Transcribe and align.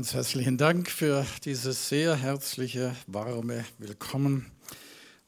Ganz 0.00 0.14
herzlichen 0.14 0.56
Dank 0.56 0.88
für 0.88 1.26
dieses 1.44 1.90
sehr 1.90 2.16
herzliche, 2.16 2.96
warme 3.06 3.66
Willkommen. 3.76 4.46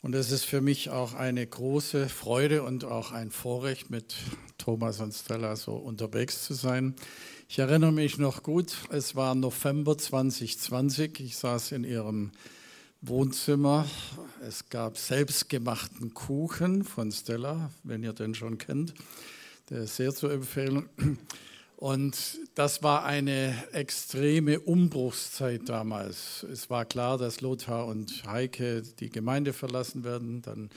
Und 0.01 0.15
es 0.15 0.31
ist 0.31 0.45
für 0.45 0.63
mich 0.63 0.89
auch 0.89 1.13
eine 1.13 1.47
große 1.47 2.09
Freude 2.09 2.63
und 2.63 2.85
auch 2.87 3.13
ein 3.13 3.31
Vorrecht, 3.31 3.91
mit 3.91 4.15
Thomas 4.57 5.01
und 5.01 5.13
Stella 5.13 5.57
so 5.57 5.75
unterwegs 5.75 6.45
zu 6.45 6.55
sein. 6.55 6.95
Ich 7.51 7.59
erinnere 7.59 7.93
mich 7.93 8.17
noch 8.17 8.43
gut, 8.43 8.73
es 8.89 9.15
war 9.15 9.35
November 9.35 9.99
2020. 9.99 11.21
Ich 11.21 11.37
saß 11.37 11.73
in 11.73 11.85
ihrem 11.85 12.33
Wohnzimmer. 13.03 13.85
Es 14.41 14.71
gab 14.71 14.97
selbstgemachten 14.97 16.15
Kuchen 16.15 16.83
von 16.83 17.13
Stella, 17.13 17.71
wenn 17.83 18.03
ihr 18.03 18.15
den 18.15 18.35
schon 18.35 18.57
kennt. 18.57 18.95
Der 19.69 19.83
ist 19.83 19.97
sehr 19.97 20.15
zu 20.15 20.29
empfehlen. 20.29 20.89
Und 21.83 22.39
das 22.55 22.85
war 22.85 23.05
eine 23.05 23.57
extreme 23.73 24.61
Umbruchszeit 24.61 25.69
damals. 25.69 26.45
Es 26.45 26.71
war 26.71 26.85
klar, 26.85 27.19
dass 27.19 27.41
Lothar 27.41 27.89
und 27.89 28.23
Heike 28.25 28.83
die 29.01 29.11
Gemeinde 29.11 29.53
verlassen 29.53 30.05
werden. 30.05 30.43
Dann 30.43 30.71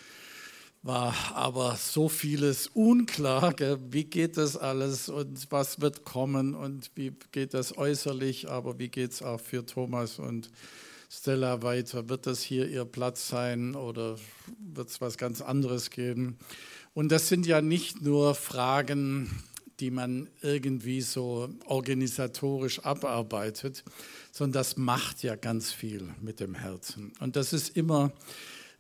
war 0.82 1.14
aber 1.36 1.76
so 1.76 2.10
vieles 2.10 2.70
unklar. 2.74 3.54
Wie 3.92 4.06
geht 4.06 4.36
das 4.38 4.58
alles 4.58 5.08
und 5.08 5.46
was 5.52 5.80
wird 5.80 6.06
kommen 6.06 6.56
und 6.56 6.90
wie 6.96 7.14
geht 7.32 7.54
das 7.54 7.78
äußerlich, 7.78 8.50
aber 8.50 8.80
wie 8.80 8.90
geht 8.90 9.12
es 9.12 9.22
auch 9.22 9.40
für 9.40 9.64
Thomas 9.64 10.18
und 10.18 10.50
Stella 11.12 11.62
weiter? 11.62 12.10
Wird 12.10 12.26
das 12.26 12.42
hier 12.42 12.68
ihr 12.68 12.86
Platz 12.86 13.28
sein 13.28 13.76
oder 13.76 14.16
wird 14.58 14.90
es 14.90 15.02
was 15.02 15.20
ganz 15.20 15.42
anderes 15.42 15.92
geben? 15.92 16.40
Und 16.96 17.12
das 17.12 17.28
sind 17.28 17.46
ja 17.46 17.62
nicht 17.62 18.02
nur 18.02 18.34
Fragen, 18.34 19.30
die 19.80 19.92
man 19.92 20.30
irgendwie 20.42 21.02
so 21.02 21.50
organisatorisch 21.66 22.80
abarbeitet, 22.80 23.84
sondern 24.32 24.54
das 24.54 24.78
macht 24.78 25.24
ja 25.24 25.36
ganz 25.36 25.72
viel 25.72 26.14
mit 26.22 26.40
dem 26.40 26.56
Herzen. 26.56 27.14
Und 27.20 27.36
das 27.36 27.54
ist 27.54 27.76
immer 27.76 28.14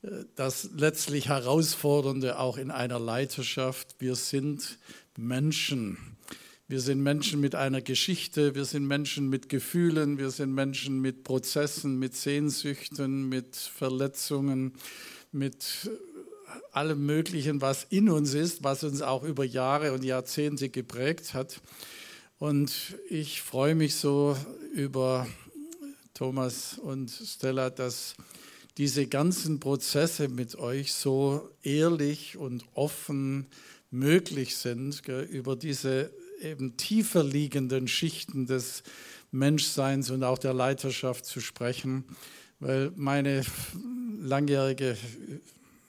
äh, 0.04 0.24
das 0.36 0.70
letztlich 0.76 1.30
Herausfordernde 1.30 2.40
auch 2.40 2.58
in 2.58 2.72
einer 2.72 3.00
Leiterschaft. 3.00 3.96
Wir 4.00 4.16
sind 4.16 4.80
Menschen. 5.18 5.98
Wir 6.68 6.82
sind 6.82 7.04
Menschen 7.04 7.42
mit 7.42 7.54
einer 7.54 7.82
Geschichte, 7.82 8.56
wir 8.56 8.66
sind 8.66 8.88
Menschen 8.88 9.30
mit 9.30 9.50
Gefühlen, 9.50 10.18
wir 10.18 10.32
sind 10.32 10.52
Menschen 10.52 11.00
mit 11.00 11.24
Prozessen, 11.24 12.00
mit 12.00 12.16
Sehnsüchten, 12.16 13.30
mit 13.30 13.56
Verletzungen, 13.56 14.74
mit 15.32 15.92
allem 16.72 17.06
Möglichen, 17.06 17.62
was 17.62 17.86
in 17.90 18.10
uns 18.10 18.34
ist, 18.34 18.64
was 18.64 18.84
uns 18.84 19.02
auch 19.02 19.24
über 19.24 19.44
Jahre 19.44 19.94
und 19.94 20.04
Jahrzehnte 20.04 20.70
geprägt 20.70 21.34
hat. 21.34 21.62
Und 22.38 22.96
ich 23.10 23.42
freue 23.42 23.76
mich 23.76 23.96
so 23.96 24.38
über 24.74 25.28
Thomas 26.14 26.78
und 26.78 27.10
Stella, 27.10 27.70
dass 27.70 28.16
diese 28.78 29.08
ganzen 29.08 29.60
Prozesse 29.60 30.28
mit 30.28 30.56
euch 30.56 30.94
so 30.94 31.50
ehrlich 31.64 32.38
und 32.38 32.66
offen 32.74 33.48
möglich 33.90 34.58
sind, 34.58 35.02
über 35.08 35.56
diese 35.56 36.12
eben 36.42 36.76
tiefer 36.76 37.24
liegenden 37.24 37.88
Schichten 37.88 38.46
des 38.46 38.84
Menschseins 39.32 40.10
und 40.10 40.24
auch 40.24 40.38
der 40.38 40.54
Leiterschaft 40.54 41.26
zu 41.26 41.40
sprechen, 41.40 42.04
weil 42.60 42.92
meine 42.96 43.44
langjährige 44.22 44.98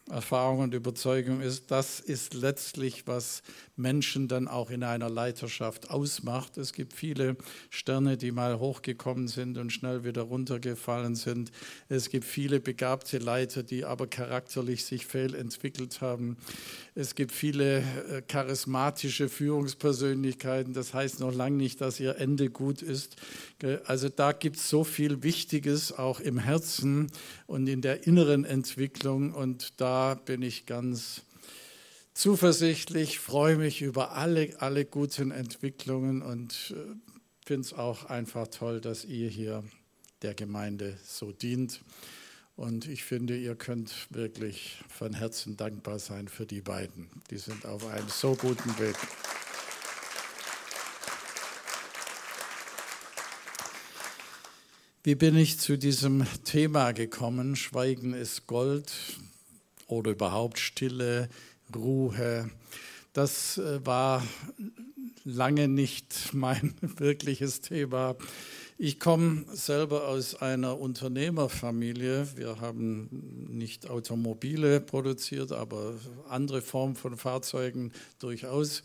Erfahrung 0.08 0.60
und 0.60 0.72
Überzeugung 0.72 1.40
ist, 1.40 1.72
das 1.72 1.98
ist 1.98 2.34
letztlich, 2.34 3.08
was 3.08 3.42
Menschen 3.74 4.28
dann 4.28 4.46
auch 4.46 4.70
in 4.70 4.84
einer 4.84 5.10
Leiterschaft 5.10 5.90
ausmacht. 5.90 6.58
Es 6.58 6.72
gibt 6.72 6.92
viele 6.92 7.36
Sterne, 7.70 8.16
die 8.16 8.30
mal 8.30 8.60
hochgekommen 8.60 9.26
sind 9.26 9.58
und 9.58 9.70
schnell 9.72 10.04
wieder 10.04 10.22
runtergefallen 10.22 11.16
sind. 11.16 11.50
Es 11.88 12.08
gibt 12.08 12.24
viele 12.24 12.60
begabte 12.60 13.18
Leiter, 13.18 13.64
die 13.64 13.84
aber 13.84 14.06
charakterlich 14.06 14.84
sich 14.84 15.06
fehlentwickelt 15.06 16.00
haben. 16.00 16.36
Es 16.94 17.16
gibt 17.16 17.32
viele 17.32 17.78
äh, 17.78 18.22
charismatische 18.22 19.28
Führungspersönlichkeiten. 19.28 20.72
Das 20.72 20.94
heißt 20.94 21.18
noch 21.18 21.34
lange 21.34 21.56
nicht, 21.56 21.80
dass 21.80 21.98
ihr 21.98 22.16
Ende 22.16 22.48
gut 22.48 22.80
ist. 22.80 23.16
Also 23.86 24.08
da 24.08 24.30
gibt 24.32 24.56
es 24.56 24.70
so 24.70 24.84
viel 24.84 25.24
Wichtiges 25.24 25.90
auch 25.90 26.20
im 26.20 26.38
Herzen 26.38 27.10
und 27.46 27.66
in 27.66 27.82
der 27.82 28.06
inneren 28.06 28.44
Entwicklung 28.44 29.34
und 29.34 29.80
da 29.80 29.95
bin 30.14 30.42
ich 30.42 30.66
ganz 30.66 31.22
zuversichtlich, 32.14 33.18
freue 33.18 33.56
mich 33.56 33.82
über 33.82 34.12
alle, 34.12 34.54
alle 34.60 34.84
guten 34.84 35.30
Entwicklungen 35.30 36.22
und 36.22 36.74
äh, 36.76 36.94
finde 37.44 37.62
es 37.62 37.72
auch 37.72 38.04
einfach 38.06 38.48
toll, 38.48 38.80
dass 38.80 39.04
ihr 39.04 39.28
hier 39.28 39.62
der 40.22 40.34
Gemeinde 40.34 40.96
so 41.04 41.32
dient. 41.32 41.80
Und 42.56 42.88
ich 42.88 43.04
finde, 43.04 43.36
ihr 43.36 43.54
könnt 43.54 44.06
wirklich 44.10 44.78
von 44.88 45.12
Herzen 45.12 45.56
dankbar 45.56 45.98
sein 45.98 46.28
für 46.28 46.46
die 46.46 46.62
beiden. 46.62 47.10
Die 47.30 47.38
sind 47.38 47.66
auf 47.66 47.86
einem 47.86 48.08
so 48.08 48.34
guten 48.34 48.78
Weg. 48.78 48.96
Wie 55.04 55.14
bin 55.14 55.36
ich 55.36 55.60
zu 55.60 55.76
diesem 55.78 56.26
Thema 56.44 56.92
gekommen? 56.92 57.56
Schweigen 57.56 58.14
ist 58.14 58.46
Gold 58.46 58.92
oder 59.86 60.12
überhaupt 60.12 60.58
Stille, 60.58 61.28
Ruhe. 61.74 62.50
Das 63.12 63.58
äh, 63.58 63.84
war 63.84 64.22
lange 65.24 65.68
nicht 65.68 66.14
mein 66.32 66.74
wirkliches 66.80 67.60
Thema. 67.60 68.16
Ich 68.78 69.00
komme 69.00 69.46
selber 69.54 70.06
aus 70.06 70.34
einer 70.34 70.78
Unternehmerfamilie. 70.78 72.36
Wir 72.36 72.60
haben 72.60 73.48
nicht 73.48 73.88
Automobile 73.88 74.80
produziert, 74.80 75.52
aber 75.52 75.94
andere 76.28 76.60
Formen 76.60 76.94
von 76.94 77.16
Fahrzeugen 77.16 77.92
durchaus. 78.18 78.82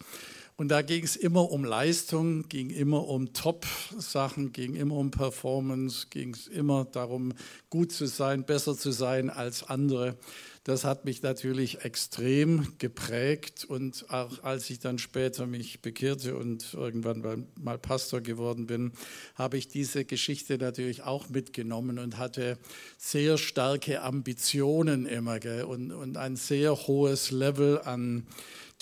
Und 0.55 0.69
da 0.69 0.81
ging 0.81 1.03
es 1.03 1.15
immer 1.15 1.51
um 1.51 1.65
Leistung, 1.65 2.47
ging 2.47 2.69
immer 2.69 3.07
um 3.07 3.33
Top-Sachen, 3.33 4.53
ging 4.53 4.75
immer 4.75 4.95
um 4.95 5.11
Performance, 5.11 6.07
ging 6.09 6.35
es 6.35 6.47
immer 6.47 6.85
darum, 6.85 7.33
gut 7.69 7.91
zu 7.91 8.05
sein, 8.05 8.45
besser 8.45 8.77
zu 8.77 8.91
sein 8.91 9.29
als 9.29 9.63
andere. 9.63 10.15
Das 10.63 10.83
hat 10.83 11.05
mich 11.05 11.23
natürlich 11.23 11.83
extrem 11.83 12.77
geprägt 12.77 13.65
und 13.65 14.05
auch 14.11 14.43
als 14.43 14.69
ich 14.69 14.77
dann 14.77 14.99
später 14.99 15.47
mich 15.47 15.81
bekehrte 15.81 16.35
und 16.35 16.75
irgendwann 16.75 17.47
mal 17.59 17.79
Pastor 17.79 18.21
geworden 18.21 18.67
bin, 18.67 18.91
habe 19.33 19.57
ich 19.57 19.69
diese 19.69 20.05
Geschichte 20.05 20.59
natürlich 20.59 21.01
auch 21.01 21.29
mitgenommen 21.29 21.97
und 21.97 22.19
hatte 22.19 22.59
sehr 22.99 23.39
starke 23.39 24.03
Ambitionen 24.03 25.07
immer 25.07 25.39
gell? 25.39 25.63
Und, 25.63 25.91
und 25.91 26.17
ein 26.17 26.35
sehr 26.35 26.75
hohes 26.75 27.31
Level 27.31 27.81
an 27.81 28.27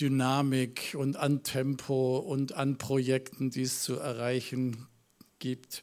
Dynamik 0.02 0.96
und 0.98 1.16
an 1.16 1.44
Tempo 1.44 2.18
und 2.18 2.56
an 2.56 2.78
Projekten, 2.78 3.52
die 3.52 3.62
es 3.62 3.84
zu 3.84 3.96
erreichen 3.96 4.88
gibt. 5.40 5.82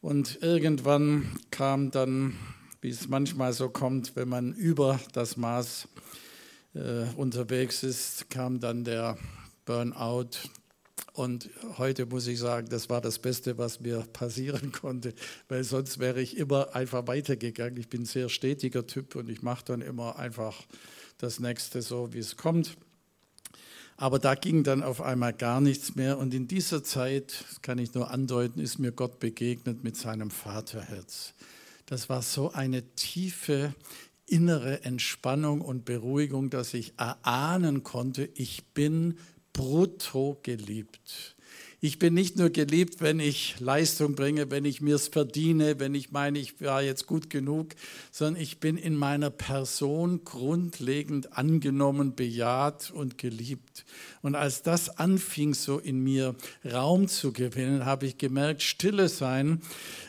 Und 0.00 0.38
irgendwann 0.40 1.38
kam 1.50 1.90
dann 1.90 2.38
wie 2.80 2.90
es 2.90 3.08
manchmal 3.08 3.52
so 3.52 3.68
kommt, 3.68 4.16
wenn 4.16 4.28
man 4.28 4.52
über 4.52 5.00
das 5.12 5.36
Maß 5.36 5.88
äh, 6.74 7.04
unterwegs 7.16 7.82
ist, 7.82 8.30
kam 8.30 8.60
dann 8.60 8.84
der 8.84 9.18
Burnout. 9.64 10.30
Und 11.12 11.50
heute 11.76 12.06
muss 12.06 12.26
ich 12.26 12.38
sagen, 12.38 12.68
das 12.70 12.88
war 12.88 13.00
das 13.00 13.18
Beste, 13.18 13.58
was 13.58 13.80
mir 13.80 14.00
passieren 14.12 14.72
konnte, 14.72 15.12
weil 15.48 15.64
sonst 15.64 15.98
wäre 15.98 16.20
ich 16.20 16.36
immer 16.36 16.74
einfach 16.74 17.06
weitergegangen. 17.06 17.78
Ich 17.78 17.88
bin 17.88 18.02
ein 18.02 18.06
sehr 18.06 18.28
stetiger 18.28 18.86
Typ 18.86 19.16
und 19.16 19.28
ich 19.28 19.42
mache 19.42 19.64
dann 19.64 19.82
immer 19.82 20.18
einfach 20.18 20.56
das 21.18 21.40
Nächste 21.40 21.82
so, 21.82 22.12
wie 22.12 22.18
es 22.18 22.36
kommt. 22.36 22.76
Aber 23.96 24.18
da 24.18 24.34
ging 24.34 24.64
dann 24.64 24.82
auf 24.82 25.02
einmal 25.02 25.34
gar 25.34 25.60
nichts 25.60 25.94
mehr. 25.94 26.16
Und 26.16 26.32
in 26.32 26.48
dieser 26.48 26.82
Zeit, 26.82 27.44
das 27.50 27.60
kann 27.60 27.76
ich 27.78 27.92
nur 27.92 28.10
andeuten, 28.10 28.58
ist 28.58 28.78
mir 28.78 28.92
Gott 28.92 29.18
begegnet 29.18 29.84
mit 29.84 29.96
seinem 29.96 30.30
Vaterherz. 30.30 31.34
Das 31.90 32.08
war 32.08 32.22
so 32.22 32.52
eine 32.52 32.82
tiefe 32.94 33.74
innere 34.24 34.84
Entspannung 34.84 35.60
und 35.60 35.84
Beruhigung, 35.84 36.48
dass 36.48 36.72
ich 36.72 36.92
erahnen 36.96 37.82
konnte, 37.82 38.30
ich 38.34 38.64
bin 38.74 39.18
brutto 39.52 40.38
geliebt. 40.44 41.34
Ich 41.82 41.98
bin 41.98 42.12
nicht 42.12 42.36
nur 42.36 42.50
geliebt, 42.50 43.00
wenn 43.00 43.20
ich 43.20 43.58
Leistung 43.58 44.14
bringe, 44.14 44.50
wenn 44.50 44.66
ich 44.66 44.82
mir 44.82 44.96
es 44.96 45.08
verdiene, 45.08 45.80
wenn 45.80 45.94
ich 45.94 46.10
meine, 46.10 46.38
ich 46.38 46.60
war 46.60 46.82
jetzt 46.82 47.06
gut 47.06 47.30
genug, 47.30 47.68
sondern 48.12 48.42
ich 48.42 48.60
bin 48.60 48.76
in 48.76 48.94
meiner 48.94 49.30
Person 49.30 50.22
grundlegend 50.22 51.38
angenommen, 51.38 52.14
bejaht 52.14 52.90
und 52.90 53.16
geliebt. 53.16 53.86
Und 54.20 54.34
als 54.34 54.62
das 54.62 54.98
anfing, 54.98 55.54
so 55.54 55.78
in 55.78 56.04
mir 56.04 56.34
Raum 56.70 57.08
zu 57.08 57.32
gewinnen, 57.32 57.86
habe 57.86 58.04
ich 58.04 58.18
gemerkt, 58.18 58.60
stille 58.60 59.08
sein 59.08 59.62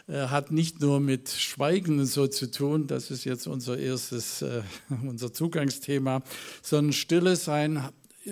äh, 0.08 0.28
hat 0.28 0.52
nicht 0.52 0.82
nur 0.82 1.00
mit 1.00 1.30
Schweigen 1.30 2.06
so 2.06 2.28
zu 2.28 2.52
tun, 2.52 2.88
das 2.88 3.12
ist 3.12 3.24
jetzt 3.24 3.48
unser 3.48 3.78
erstes, 3.78 4.42
äh, 4.42 4.64
unser 5.08 5.32
Zugangsthema, 5.32 6.22
sondern 6.62 6.92
stille 6.92 7.38
sein 7.38 7.82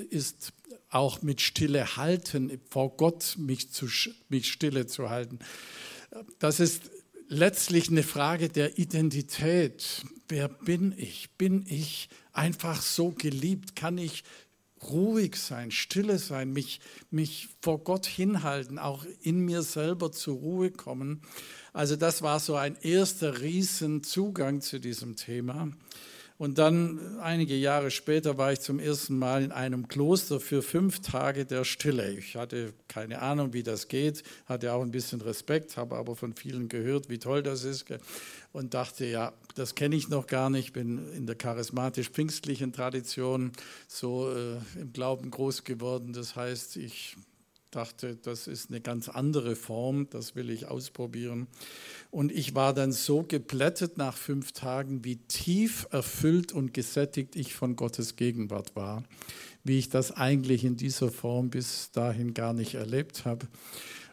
ist 0.10 0.52
auch 0.90 1.22
mit 1.22 1.42
Stille 1.42 1.98
halten, 1.98 2.60
vor 2.70 2.96
Gott 2.98 3.36
mich, 3.38 3.72
zu, 3.72 3.88
mich 4.30 4.52
stille 4.52 4.88
zu 4.88 5.10
halten. 5.10 5.40
Das 6.40 6.60
ist 6.60 6.90
letztlich 7.28 7.90
eine 7.90 8.04
Frage 8.04 8.50
der 8.50 8.80
Identität. 8.80 10.04
Wer 10.28 10.48
bin 10.48 10.94
ich? 10.98 11.30
Bin 11.38 11.66
ich 11.68 12.10
einfach 12.34 12.82
so 12.82 13.12
geliebt? 13.12 13.76
Kann 13.76 13.98
ich 13.98 14.24
ruhig 14.84 15.36
sein, 15.36 15.72
stille 15.72 16.18
sein, 16.20 16.54
mich, 16.54 16.80
mich 17.12 17.50
vor 17.62 17.84
Gott 17.84 18.06
hinhalten, 18.06 18.80
auch 18.80 19.06
in 19.22 19.40
mir 19.40 19.62
selber 19.62 20.12
zur 20.12 20.38
Ruhe 20.38 20.72
kommen? 20.72 21.22
Also 21.74 21.96
das 21.96 22.22
war 22.22 22.40
so 22.40 22.56
ein 22.56 22.78
erster 22.82 23.42
Riesenzugang 23.42 24.62
zu 24.62 24.80
diesem 24.80 25.16
Thema. 25.16 25.70
Und 26.40 26.58
dann 26.58 27.20
einige 27.20 27.54
Jahre 27.54 27.92
später 27.92 28.38
war 28.38 28.54
ich 28.54 28.62
zum 28.62 28.80
ersten 28.80 29.20
Mal 29.20 29.44
in 29.44 29.52
einem 29.52 29.90
Kloster 29.90 30.40
für 30.40 30.62
fünf 30.62 31.02
Tage 31.02 31.46
der 31.46 31.66
Stille. 31.66 32.14
Ich 32.14 32.38
hatte 32.38 32.74
keine 32.88 33.22
Ahnung, 33.22 33.52
wie 33.52 33.62
das 33.62 33.90
geht, 33.90 34.24
hatte 34.46 34.72
auch 34.72 34.82
ein 34.82 34.92
bisschen 34.92 35.20
Respekt, 35.20 35.76
habe 35.76 35.98
aber 35.98 36.16
von 36.16 36.34
vielen 36.34 36.70
gehört, 36.70 37.10
wie 37.10 37.20
toll 37.20 37.44
das 37.44 37.66
ist 37.66 37.88
und 38.54 38.74
dachte, 38.74 39.06
ja, 39.06 39.34
das 39.56 39.76
kenne 39.76 39.98
ich 39.98 40.08
noch 40.08 40.28
gar 40.28 40.50
nicht, 40.50 40.72
bin 40.72 41.12
in 41.12 41.28
der 41.28 41.36
charismatisch-pfingstlichen 41.36 42.72
Tradition 42.72 43.52
so 43.90 44.32
äh, 44.32 44.80
im 44.80 44.94
Glauben 44.94 45.32
groß 45.32 45.66
geworden. 45.66 46.14
Das 46.14 46.38
heißt, 46.38 46.78
ich 46.78 47.18
dachte, 47.72 48.16
das 48.16 48.48
ist 48.48 48.70
eine 48.70 48.82
ganz 48.82 49.10
andere 49.10 49.56
Form, 49.56 50.10
das 50.10 50.36
will 50.36 50.50
ich 50.50 50.68
ausprobieren. 50.68 51.48
Und 52.12 52.32
ich 52.32 52.56
war 52.56 52.74
dann 52.74 52.92
so 52.92 53.24
geplättet 53.24 53.98
nach 53.98 54.18
fünf 54.18 54.52
Tagen, 54.52 55.04
wie 55.06 55.18
tief 55.18 55.88
erfüllt 55.92 56.52
und 56.52 56.74
gesättigt 56.74 57.36
ich 57.36 57.54
von 57.54 57.76
Gottes 57.76 58.16
Gegenwart 58.16 58.76
war, 58.76 59.04
wie 59.64 59.78
ich 59.78 59.90
das 59.90 60.12
eigentlich 60.12 60.64
in 60.64 60.78
dieser 60.78 61.12
Form 61.12 61.50
bis 61.50 61.92
dahin 61.92 62.34
gar 62.34 62.54
nicht 62.54 62.76
erlebt 62.76 63.26
habe. 63.26 63.48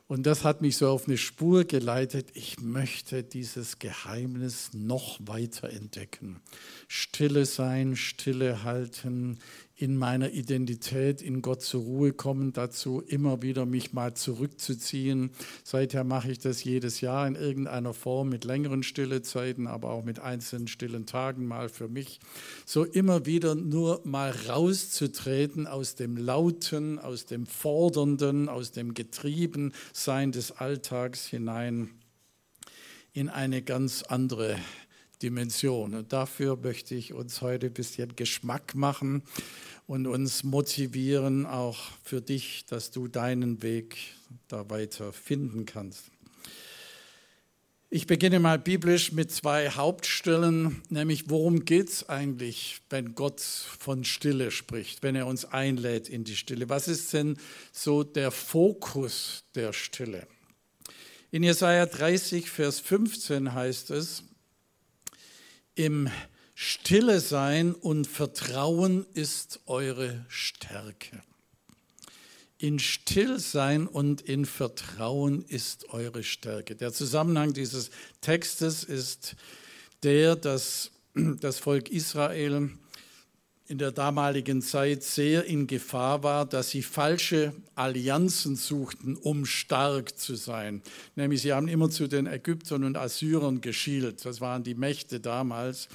Und 0.08 0.24
das 0.24 0.44
hat 0.44 0.62
mich 0.62 0.76
so 0.76 0.88
auf 0.88 1.08
eine 1.08 1.16
Spur 1.16 1.64
geleitet. 1.64 2.30
Ich 2.34 2.60
möchte 2.60 3.24
dieses 3.24 3.80
Geheimnis 3.80 4.70
noch 4.72 5.18
weiter 5.20 5.70
entdecken. 5.70 6.40
Stille 6.86 7.44
sein, 7.44 7.96
Stille 7.96 8.62
halten, 8.62 9.40
in 9.78 9.98
meiner 9.98 10.32
Identität 10.32 11.20
in 11.20 11.42
Gott 11.42 11.60
zur 11.60 11.82
Ruhe 11.82 12.12
kommen, 12.14 12.54
dazu 12.54 13.02
immer 13.02 13.42
wieder 13.42 13.66
mich 13.66 13.92
mal 13.92 14.14
zurückzuziehen. 14.14 15.30
Seither 15.64 16.02
mache 16.02 16.32
ich 16.32 16.38
das 16.38 16.64
jedes 16.64 17.02
Jahr 17.02 17.26
in 17.28 17.34
irgendeiner 17.34 17.92
Form 17.92 18.30
mit 18.30 18.44
längeren 18.44 18.82
Stillezeiten, 18.82 19.66
aber 19.66 19.90
auch 19.90 20.02
mit 20.02 20.18
einzelnen 20.18 20.66
stillen 20.66 21.04
Tagen 21.04 21.46
mal 21.46 21.68
für 21.68 21.88
mich. 21.88 22.20
So 22.64 22.84
immer 22.84 23.26
wieder 23.26 23.54
nur 23.54 24.00
mal 24.04 24.30
rauszutreten 24.48 25.66
aus 25.66 25.94
dem 25.94 26.16
Lauten, 26.16 26.98
aus 26.98 27.26
dem 27.26 27.44
Fordernden, 27.44 28.48
aus 28.48 28.72
dem 28.72 28.94
Getriebensein 28.94 30.32
des 30.32 30.52
Alltags 30.52 31.26
hinein 31.26 31.90
in 33.12 33.28
eine 33.28 33.60
ganz 33.60 34.02
andere 34.02 34.56
Dimension. 35.22 35.94
Und 35.94 36.12
dafür 36.12 36.56
möchte 36.56 36.94
ich 36.94 37.12
uns 37.12 37.40
heute 37.40 37.66
ein 37.66 37.72
bisschen 37.72 38.16
Geschmack 38.16 38.74
machen 38.74 39.22
und 39.86 40.06
uns 40.06 40.44
motivieren, 40.44 41.46
auch 41.46 41.78
für 42.02 42.20
dich, 42.20 42.66
dass 42.66 42.90
du 42.90 43.08
deinen 43.08 43.62
Weg 43.62 43.96
da 44.48 44.68
weiter 44.70 45.12
finden 45.12 45.66
kannst. 45.66 46.10
Ich 47.88 48.08
beginne 48.08 48.40
mal 48.40 48.58
biblisch 48.58 49.12
mit 49.12 49.30
zwei 49.30 49.70
Hauptstellen, 49.70 50.82
nämlich 50.88 51.30
worum 51.30 51.64
geht 51.64 51.88
es 51.88 52.08
eigentlich, 52.08 52.80
wenn 52.90 53.14
Gott 53.14 53.40
von 53.40 54.02
Stille 54.04 54.50
spricht, 54.50 55.04
wenn 55.04 55.14
er 55.14 55.28
uns 55.28 55.44
einlädt 55.44 56.08
in 56.08 56.24
die 56.24 56.34
Stille. 56.34 56.68
Was 56.68 56.88
ist 56.88 57.12
denn 57.12 57.38
so 57.70 58.02
der 58.02 58.32
Fokus 58.32 59.44
der 59.54 59.72
Stille? 59.72 60.26
In 61.30 61.44
Jesaja 61.44 61.86
30, 61.86 62.50
Vers 62.50 62.80
15 62.80 63.54
heißt 63.54 63.92
es, 63.92 64.24
im 65.76 66.10
Stille 66.54 67.20
sein 67.20 67.74
und 67.74 68.06
Vertrauen 68.06 69.06
ist 69.12 69.60
eure 69.66 70.24
Stärke. 70.28 71.22
In 72.58 72.78
Stillsein 72.78 73.86
und 73.86 74.22
in 74.22 74.46
Vertrauen 74.46 75.44
ist 75.44 75.90
eure 75.90 76.22
Stärke. 76.22 76.74
Der 76.74 76.92
Zusammenhang 76.92 77.52
dieses 77.52 77.90
Textes 78.22 78.82
ist 78.82 79.36
der, 80.02 80.34
dass 80.34 80.90
das 81.14 81.58
Volk 81.58 81.90
Israel 81.90 82.70
in 83.68 83.78
der 83.78 83.90
damaligen 83.90 84.62
Zeit 84.62 85.02
sehr 85.02 85.44
in 85.44 85.66
Gefahr 85.66 86.22
war, 86.22 86.46
dass 86.46 86.70
sie 86.70 86.82
falsche 86.82 87.52
Allianzen 87.74 88.54
suchten, 88.54 89.16
um 89.16 89.44
stark 89.44 90.18
zu 90.18 90.36
sein. 90.36 90.82
Nämlich 91.16 91.42
sie 91.42 91.52
haben 91.52 91.66
immer 91.66 91.90
zu 91.90 92.06
den 92.06 92.26
Ägyptern 92.26 92.84
und 92.84 92.96
Assyrern 92.96 93.60
geschielt. 93.60 94.24
Das 94.24 94.40
waren 94.40 94.62
die 94.62 94.74
Mächte 94.74 95.18
damals, 95.18 95.88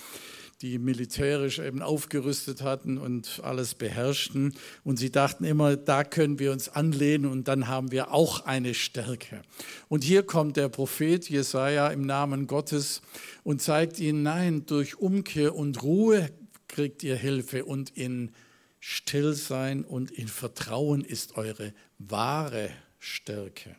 die 0.62 0.80
militärisch 0.80 1.60
eben 1.60 1.82
aufgerüstet 1.82 2.62
hatten 2.62 2.98
und 2.98 3.40
alles 3.44 3.74
beherrschten. 3.74 4.54
Und 4.84 4.98
sie 4.98 5.10
dachten 5.10 5.46
immer, 5.46 5.78
da 5.78 6.04
können 6.04 6.40
wir 6.40 6.52
uns 6.52 6.68
anlehnen 6.68 7.32
und 7.32 7.48
dann 7.48 7.68
haben 7.70 7.92
wir 7.92 8.14
auch 8.14 8.46
eine 8.46 8.74
Stärke. 8.74 9.42
Und 9.88 10.04
hier 10.04 10.24
kommt 10.24 10.58
der 10.58 10.68
Prophet 10.70 11.30
Jesaja 11.30 11.88
im 11.88 12.06
Namen 12.06 12.48
Gottes 12.48 13.02
und 13.44 13.62
zeigt 13.62 13.98
ihnen, 14.00 14.24
nein, 14.24 14.66
durch 14.66 15.00
Umkehr 15.00 15.56
und 15.56 15.82
Ruhe 15.82 16.30
kriegt 16.72 17.04
ihr 17.04 17.16
Hilfe 17.16 17.66
und 17.66 17.92
in 17.92 18.32
Stillsein 18.80 19.84
und 19.86 20.10
in 20.10 20.28
Vertrauen 20.28 21.04
ist 21.06 21.38
eure 21.38 21.74
wahre 22.00 22.72
Stärke. 22.98 23.76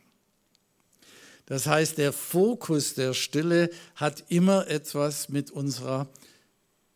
Das 1.47 1.67
heißt, 1.67 1.99
der 1.99 2.13
Fokus 2.13 2.95
der 2.95 3.15
Stille 3.15 3.71
hat 3.97 4.25
immer 4.29 4.69
etwas 4.69 5.29
mit 5.29 5.51
unserer 5.51 6.09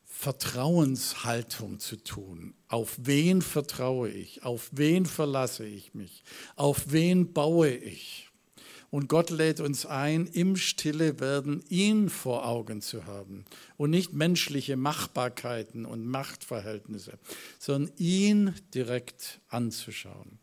Vertrauenshaltung 0.05 1.81
zu 1.81 1.97
tun. 1.97 2.55
Auf 2.69 2.97
wen 2.99 3.43
vertraue 3.43 4.09
ich? 4.09 4.45
Auf 4.45 4.69
wen 4.73 5.05
verlasse 5.05 5.67
ich 5.67 5.95
mich? 5.95 6.23
Auf 6.55 6.85
wen 6.93 7.33
baue 7.33 7.71
ich? 7.71 8.26
Und 8.91 9.09
Gott 9.09 9.31
lädt 9.31 9.61
uns 9.61 9.87
ein, 9.87 10.27
im 10.27 10.57
Stille 10.57 11.21
werden 11.21 11.63
ihn 11.69 12.09
vor 12.09 12.47
Augen 12.47 12.81
zu 12.81 13.07
haben 13.07 13.45
und 13.77 13.91
nicht 13.91 14.13
menschliche 14.13 14.77
Machbarkeiten 14.77 15.85
und 15.85 16.07
Machtverhältnisse, 16.07 17.19
sondern 17.59 17.93
ihn 17.97 18.55
direkt 18.75 19.41
anzuschauen. 19.49 20.39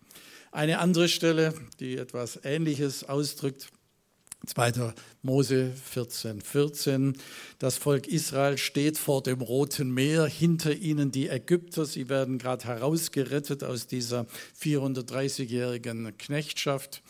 Eine 0.52 0.80
andere 0.80 1.08
Stelle, 1.08 1.54
die 1.80 1.98
etwas 1.98 2.40
Ähnliches 2.44 3.04
ausdrückt, 3.06 3.72
2. 4.46 4.94
Mose 5.22 5.72
14, 5.72 6.42
14. 6.42 7.18
Das 7.60 7.78
Volk 7.78 8.08
Israel 8.08 8.58
steht 8.58 8.98
vor 8.98 9.24
dem 9.24 9.40
Roten 9.40 9.92
Meer, 9.92 10.26
hinter 10.26 10.76
ihnen 10.76 11.12
die 11.12 11.30
Ägypter. 11.30 11.86
Sie 11.86 12.10
werden 12.10 12.40
gerade 12.40 12.66
herausgerettet 12.66 13.64
aus 13.64 13.88
dieser 13.88 14.28
430-jährigen 14.62 16.18
Knechtschaft. 16.18 17.02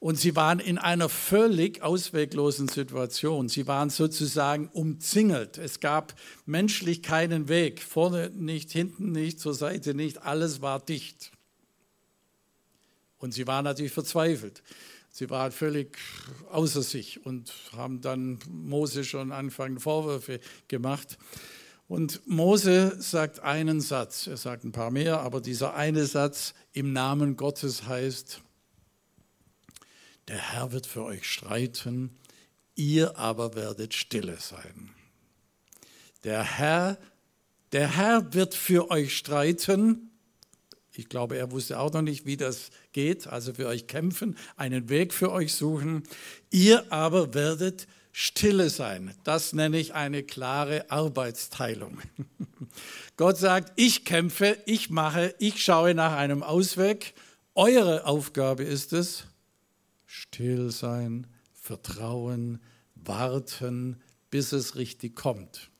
Und 0.00 0.18
sie 0.18 0.34
waren 0.34 0.60
in 0.60 0.78
einer 0.78 1.10
völlig 1.10 1.82
ausweglosen 1.82 2.68
Situation. 2.68 3.50
Sie 3.50 3.66
waren 3.66 3.90
sozusagen 3.90 4.68
umzingelt. 4.68 5.58
Es 5.58 5.78
gab 5.78 6.14
menschlich 6.46 7.02
keinen 7.02 7.48
Weg. 7.48 7.82
Vorne 7.82 8.30
nicht, 8.30 8.72
hinten 8.72 9.12
nicht, 9.12 9.38
zur 9.40 9.52
Seite 9.52 9.92
nicht. 9.94 10.22
Alles 10.22 10.62
war 10.62 10.80
dicht. 10.80 11.32
Und 13.18 13.34
sie 13.34 13.46
waren 13.46 13.64
natürlich 13.64 13.92
verzweifelt. 13.92 14.62
Sie 15.10 15.28
waren 15.28 15.52
völlig 15.52 15.98
außer 16.50 16.80
sich 16.80 17.26
und 17.26 17.52
haben 17.76 18.00
dann 18.00 18.38
Mose 18.48 19.04
schon 19.04 19.32
anfangen 19.32 19.80
Vorwürfe 19.80 20.40
gemacht. 20.68 21.18
Und 21.88 22.26
Mose 22.26 22.96
sagt 23.02 23.40
einen 23.40 23.82
Satz, 23.82 24.28
er 24.28 24.38
sagt 24.38 24.64
ein 24.64 24.72
paar 24.72 24.90
mehr, 24.90 25.20
aber 25.20 25.42
dieser 25.42 25.74
eine 25.74 26.06
Satz 26.06 26.54
im 26.72 26.94
Namen 26.94 27.36
Gottes 27.36 27.86
heißt, 27.86 28.40
der 30.30 30.52
Herr 30.52 30.70
wird 30.70 30.86
für 30.86 31.02
euch 31.02 31.28
streiten, 31.28 32.16
ihr 32.76 33.18
aber 33.18 33.56
werdet 33.56 33.94
stille 33.94 34.36
sein. 34.38 34.90
Der 36.22 36.44
Herr, 36.44 36.98
der 37.72 37.96
Herr 37.96 38.32
wird 38.32 38.54
für 38.54 38.92
euch 38.92 39.16
streiten, 39.16 40.12
Ich 40.92 41.08
glaube, 41.08 41.36
er 41.36 41.50
wusste 41.50 41.80
auch 41.80 41.92
noch 41.92 42.02
nicht, 42.02 42.26
wie 42.26 42.36
das 42.36 42.70
geht. 42.92 43.26
Also 43.26 43.54
für 43.54 43.66
euch 43.66 43.88
kämpfen, 43.88 44.36
einen 44.56 44.88
Weg 44.88 45.12
für 45.14 45.32
euch 45.32 45.54
suchen. 45.54 46.04
Ihr 46.50 46.92
aber 46.92 47.34
werdet 47.34 47.88
stille 48.12 48.70
sein. 48.70 49.14
Das 49.24 49.52
nenne 49.52 49.78
ich 49.78 49.94
eine 49.94 50.22
klare 50.22 50.90
Arbeitsteilung. 50.90 51.98
Gott 53.16 53.36
sagt, 53.36 53.72
ich 53.74 54.04
kämpfe, 54.04 54.58
ich 54.66 54.90
mache, 54.90 55.34
ich 55.38 55.60
schaue 55.60 55.94
nach 55.94 56.12
einem 56.12 56.44
Ausweg. 56.44 57.14
Eure 57.54 58.06
Aufgabe 58.06 58.62
ist 58.62 58.92
es, 58.92 59.24
still 60.10 60.72
sein, 60.72 61.28
vertrauen, 61.52 62.58
warten, 62.96 64.02
bis 64.28 64.50
es 64.50 64.74
richtig 64.74 65.14
kommt. 65.14 65.70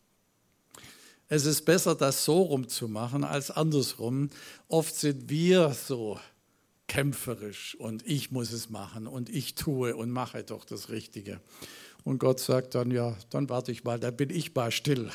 Es 1.26 1.46
ist 1.46 1.64
besser, 1.64 1.96
das 1.96 2.24
so 2.24 2.42
rum 2.42 2.68
zu 2.68 2.86
machen 2.86 3.24
als 3.24 3.50
andersrum. 3.50 4.30
Oft 4.68 4.94
sind 4.94 5.28
wir 5.28 5.72
so 5.72 6.20
kämpferisch 6.86 7.74
und 7.74 8.06
ich 8.06 8.30
muss 8.30 8.52
es 8.52 8.70
machen 8.70 9.08
und 9.08 9.28
ich 9.28 9.56
tue 9.56 9.96
und 9.96 10.10
mache 10.10 10.44
doch 10.44 10.64
das 10.64 10.90
Richtige. 10.90 11.40
Und 12.04 12.18
Gott 12.18 12.38
sagt 12.38 12.76
dann, 12.76 12.92
ja, 12.92 13.16
dann 13.30 13.48
warte 13.48 13.72
ich 13.72 13.82
mal, 13.82 13.98
dann 13.98 14.16
bin 14.16 14.30
ich 14.30 14.54
mal 14.54 14.70
still, 14.70 15.10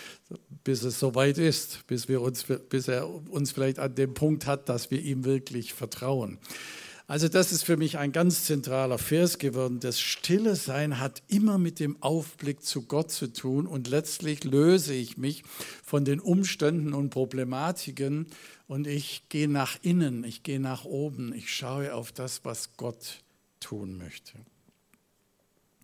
bis 0.64 0.82
es 0.82 1.00
soweit 1.00 1.38
ist, 1.38 1.86
bis, 1.86 2.08
wir 2.08 2.20
uns, 2.20 2.44
bis 2.68 2.88
er 2.88 3.08
uns 3.08 3.52
vielleicht 3.52 3.78
an 3.78 3.94
dem 3.94 4.12
Punkt 4.12 4.46
hat, 4.46 4.68
dass 4.68 4.90
wir 4.90 5.00
ihm 5.00 5.24
wirklich 5.24 5.72
vertrauen. 5.72 6.38
Also 7.10 7.26
das 7.26 7.50
ist 7.50 7.64
für 7.64 7.76
mich 7.76 7.98
ein 7.98 8.12
ganz 8.12 8.44
zentraler 8.44 8.96
Vers 8.96 9.38
geworden. 9.38 9.80
Das 9.80 9.98
Stille 10.00 10.54
Sein 10.54 11.00
hat 11.00 11.24
immer 11.26 11.58
mit 11.58 11.80
dem 11.80 12.00
Aufblick 12.00 12.62
zu 12.62 12.82
Gott 12.82 13.10
zu 13.10 13.32
tun 13.32 13.66
und 13.66 13.88
letztlich 13.88 14.44
löse 14.44 14.94
ich 14.94 15.16
mich 15.16 15.42
von 15.82 16.04
den 16.04 16.20
Umständen 16.20 16.94
und 16.94 17.10
Problematiken 17.10 18.28
und 18.68 18.86
ich 18.86 19.28
gehe 19.28 19.48
nach 19.48 19.76
innen, 19.82 20.22
ich 20.22 20.44
gehe 20.44 20.60
nach 20.60 20.84
oben, 20.84 21.34
ich 21.34 21.52
schaue 21.52 21.94
auf 21.94 22.12
das, 22.12 22.44
was 22.44 22.76
Gott 22.76 23.24
tun 23.58 23.98
möchte. 23.98 24.34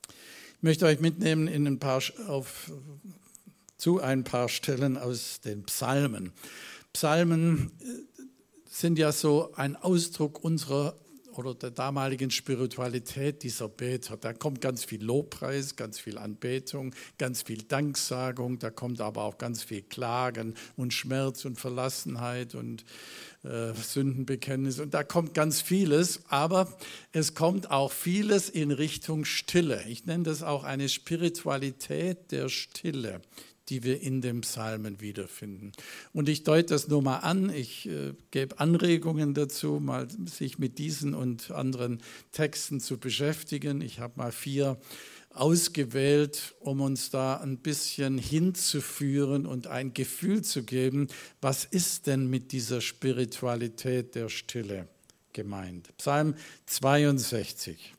Ich 0.06 0.62
möchte 0.62 0.87
euch 0.87 1.00
mitnehmen 1.00 1.49
in 1.49 1.66
ein 1.66 1.80
paar, 1.80 2.04
auf, 2.28 2.71
zu 3.76 4.00
ein 4.00 4.23
paar 4.23 4.49
Stellen 4.49 4.97
aus 4.97 5.40
den 5.40 5.64
Psalmen. 5.64 6.30
Psalmen 6.92 7.73
äh, 7.80 7.85
sind 8.71 8.97
ja 8.97 9.11
so 9.11 9.52
ein 9.56 9.75
Ausdruck 9.75 10.45
unserer 10.45 10.95
oder 11.38 11.55
der 11.55 11.71
damaligen 11.71 12.31
Spiritualität 12.31 13.43
dieser 13.43 13.69
Beter. 13.69 14.16
Da 14.16 14.33
kommt 14.33 14.61
ganz 14.61 14.85
viel 14.85 15.02
Lobpreis, 15.02 15.76
ganz 15.76 15.99
viel 15.99 16.19
Anbetung, 16.19 16.95
ganz 17.19 17.43
viel 17.43 17.62
Danksagung, 17.62 18.59
da 18.59 18.71
kommt 18.71 19.00
aber 19.00 19.25
auch 19.25 19.38
ganz 19.38 19.62
viel 19.62 19.83
Klagen 19.83 20.55
und 20.76 20.93
Schmerz 20.93 21.45
und 21.45 21.59
Verlassenheit 21.59 22.55
und 22.55 22.85
äh, 23.45 23.73
Sündenbekenntnis 23.75 24.81
und 24.81 24.95
da 24.95 25.05
kommt 25.05 25.35
ganz 25.35 25.61
vieles, 25.61 26.21
aber 26.28 26.76
es 27.12 27.35
kommt 27.35 27.71
auch 27.71 27.93
vieles 27.93 28.49
in 28.49 28.71
Richtung 28.71 29.25
Stille. 29.25 29.83
Ich 29.88 30.07
nenne 30.07 30.25
das 30.25 30.43
auch 30.43 30.64
eine 30.64 30.88
Spiritualität 30.88 32.33
der 32.33 32.49
Stille, 32.49 33.21
die 33.69 33.83
wir 33.83 34.01
in 34.01 34.21
den 34.21 34.43
Psalmen 34.43 35.01
wiederfinden. 35.01 35.73
Und 36.13 36.29
ich 36.29 36.45
deute 36.45 36.75
das 36.75 36.89
nur 36.89 37.03
mal 37.03 37.19
an, 37.19 37.51
ich 37.51 37.89
äh, 37.89 38.15
gebe 38.31 38.59
Anregungen 38.61 39.35
dazu, 39.35 39.81
mal 39.81 40.09
sich 40.27 40.59
mit 40.59 40.79
diesen 40.79 41.15
und 41.15 41.51
anderen 41.51 42.01
Texten 42.33 42.81
zu 42.81 42.99
beschäftigen. 42.99 43.81
Ich 43.81 43.99
habe 43.99 44.15
mal 44.17 44.33
vier 44.33 44.79
ausgewählt, 45.37 46.55
um 46.61 46.81
uns 46.81 47.11
da 47.11 47.37
ein 47.37 47.59
bisschen 47.59 48.19
hinzuführen 48.19 49.47
und 49.47 49.67
ein 49.67 49.93
Gefühl 49.93 50.43
zu 50.43 50.63
geben, 50.63 51.09
was 51.41 51.65
ist 51.65 52.07
denn 52.07 52.29
mit 52.29 52.53
dieser 52.53 52.81
Spiritualität 52.81 54.15
der 54.15 54.29
Stille 54.29 54.89
gemeint. 55.33 55.95
Psalm 55.99 56.35
62. 56.65 57.95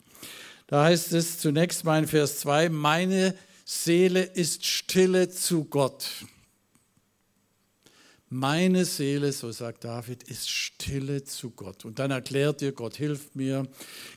Da 0.65 0.85
heißt 0.85 1.13
es 1.13 1.37
zunächst 1.37 1.85
mal 1.85 1.99
in 1.99 2.07
Vers 2.07 2.39
2, 2.39 2.69
meine 2.69 3.35
Seele 3.69 4.23
ist 4.23 4.65
stille 4.65 5.27
zu 5.27 5.65
Gott. 5.65 6.07
Meine 8.29 8.85
Seele, 8.85 9.33
so 9.33 9.51
sagt 9.51 9.83
David, 9.83 10.23
ist 10.23 10.49
stille 10.49 11.25
zu 11.25 11.49
Gott. 11.49 11.83
Und 11.83 11.99
dann 11.99 12.11
erklärt 12.11 12.61
ihr, 12.61 12.71
Gott 12.71 12.95
hilft 12.95 13.35
mir, 13.35 13.67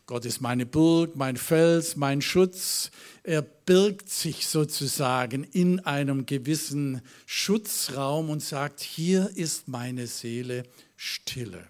Gott 0.06 0.24
ist 0.24 0.40
meine 0.40 0.66
Burg, 0.66 1.16
mein 1.16 1.36
Fels, 1.36 1.96
mein 1.96 2.22
Schutz. 2.22 2.92
Er 3.24 3.42
birgt 3.42 4.08
sich 4.08 4.46
sozusagen 4.46 5.42
in 5.42 5.80
einem 5.80 6.26
gewissen 6.26 7.02
Schutzraum 7.26 8.30
und 8.30 8.44
sagt, 8.44 8.78
hier 8.78 9.32
ist 9.34 9.66
meine 9.66 10.06
Seele 10.06 10.62
stille. 10.96 11.66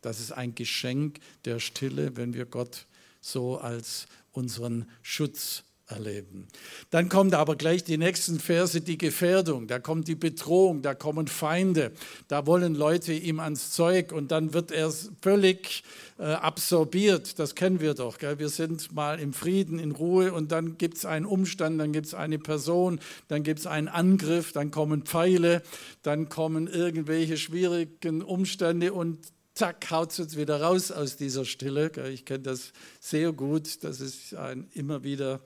Das 0.00 0.18
ist 0.18 0.32
ein 0.32 0.56
Geschenk 0.56 1.20
der 1.44 1.60
Stille, 1.60 2.16
wenn 2.16 2.34
wir 2.34 2.44
Gott 2.44 2.86
so 3.20 3.56
als 3.56 4.08
unseren 4.32 4.90
Schutz 5.02 5.62
erleben. 5.88 6.48
Dann 6.90 7.08
kommt 7.08 7.34
aber 7.34 7.56
gleich 7.56 7.84
die 7.84 7.98
nächsten 7.98 8.38
Verse 8.38 8.80
die 8.80 8.98
Gefährdung, 8.98 9.66
da 9.66 9.78
kommt 9.78 10.08
die 10.08 10.14
Bedrohung, 10.14 10.82
da 10.82 10.94
kommen 10.94 11.26
Feinde, 11.26 11.92
da 12.28 12.46
wollen 12.46 12.74
Leute 12.74 13.12
ihm 13.12 13.40
ans 13.40 13.72
Zeug 13.72 14.12
und 14.12 14.30
dann 14.30 14.52
wird 14.52 14.70
er 14.70 14.92
völlig 15.22 15.82
äh, 16.18 16.24
absorbiert. 16.24 17.38
Das 17.38 17.54
kennen 17.54 17.80
wir 17.80 17.94
doch. 17.94 18.18
Gell? 18.18 18.38
Wir 18.38 18.48
sind 18.48 18.92
mal 18.92 19.18
im 19.18 19.32
Frieden, 19.32 19.78
in 19.78 19.92
Ruhe 19.92 20.32
und 20.32 20.52
dann 20.52 20.78
gibt 20.78 20.98
es 20.98 21.04
einen 21.04 21.26
Umstand, 21.26 21.80
dann 21.80 21.92
gibt 21.92 22.06
es 22.06 22.14
eine 22.14 22.38
Person, 22.38 23.00
dann 23.28 23.42
gibt 23.42 23.60
es 23.60 23.66
einen 23.66 23.88
Angriff, 23.88 24.52
dann 24.52 24.70
kommen 24.70 25.02
Pfeile, 25.02 25.62
dann 26.02 26.28
kommen 26.28 26.66
irgendwelche 26.66 27.36
schwierigen 27.36 28.22
Umstände 28.22 28.92
und 28.92 29.18
zack, 29.58 29.90
haut 29.90 30.12
es 30.12 30.20
uns 30.20 30.36
wieder 30.36 30.60
raus 30.60 30.92
aus 30.92 31.16
dieser 31.16 31.44
Stille. 31.44 31.90
Ich 32.12 32.24
kenne 32.24 32.44
das 32.44 32.72
sehr 33.00 33.32
gut. 33.32 33.82
Das 33.82 34.00
ist 34.00 34.34
ein 34.34 34.68
immer 34.74 35.02
wieder 35.02 35.40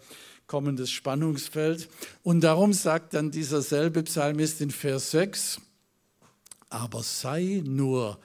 kommendes 0.53 0.91
Spannungsfeld. 0.91 1.89
Und 2.23 2.43
darum 2.43 2.75
sagt 2.75 3.15
dann 3.15 3.31
dieser 3.31 3.63
selbe 3.63 4.03
Psalmist 4.03 4.61
in 4.61 4.71
Vers 4.71 5.11
6, 5.13 5.63
aber 6.69 7.03
sei 7.03 7.63
nur 7.65 8.21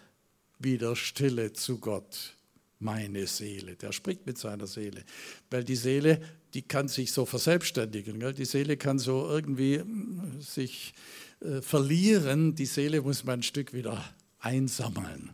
wieder 0.59 0.97
stille 0.97 1.53
zu 1.53 1.77
Gott, 1.77 2.35
meine 2.79 3.27
Seele. 3.27 3.77
Der 3.77 3.93
spricht 3.93 4.25
mit 4.25 4.37
seiner 4.37 4.67
Seele, 4.67 5.05
weil 5.49 5.63
die 5.63 5.77
Seele, 5.77 6.19
die 6.53 6.63
kann 6.63 6.89
sich 6.89 7.13
so 7.13 7.25
verselbstständigen. 7.25 8.19
Gell? 8.19 8.33
Die 8.33 8.43
Seele 8.43 8.75
kann 8.75 8.99
so 8.99 9.25
irgendwie 9.29 9.79
hm, 9.79 10.41
sich 10.41 10.93
äh, 11.39 11.61
verlieren. 11.61 12.55
Die 12.55 12.65
Seele 12.65 13.01
muss 13.01 13.23
man 13.23 13.39
ein 13.39 13.43
Stück 13.43 13.71
wieder 13.71 14.03
einsammeln. 14.39 15.29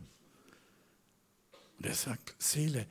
Und 1.76 1.86
er 1.86 1.94
sagt, 1.94 2.36
Seele, 2.38 2.86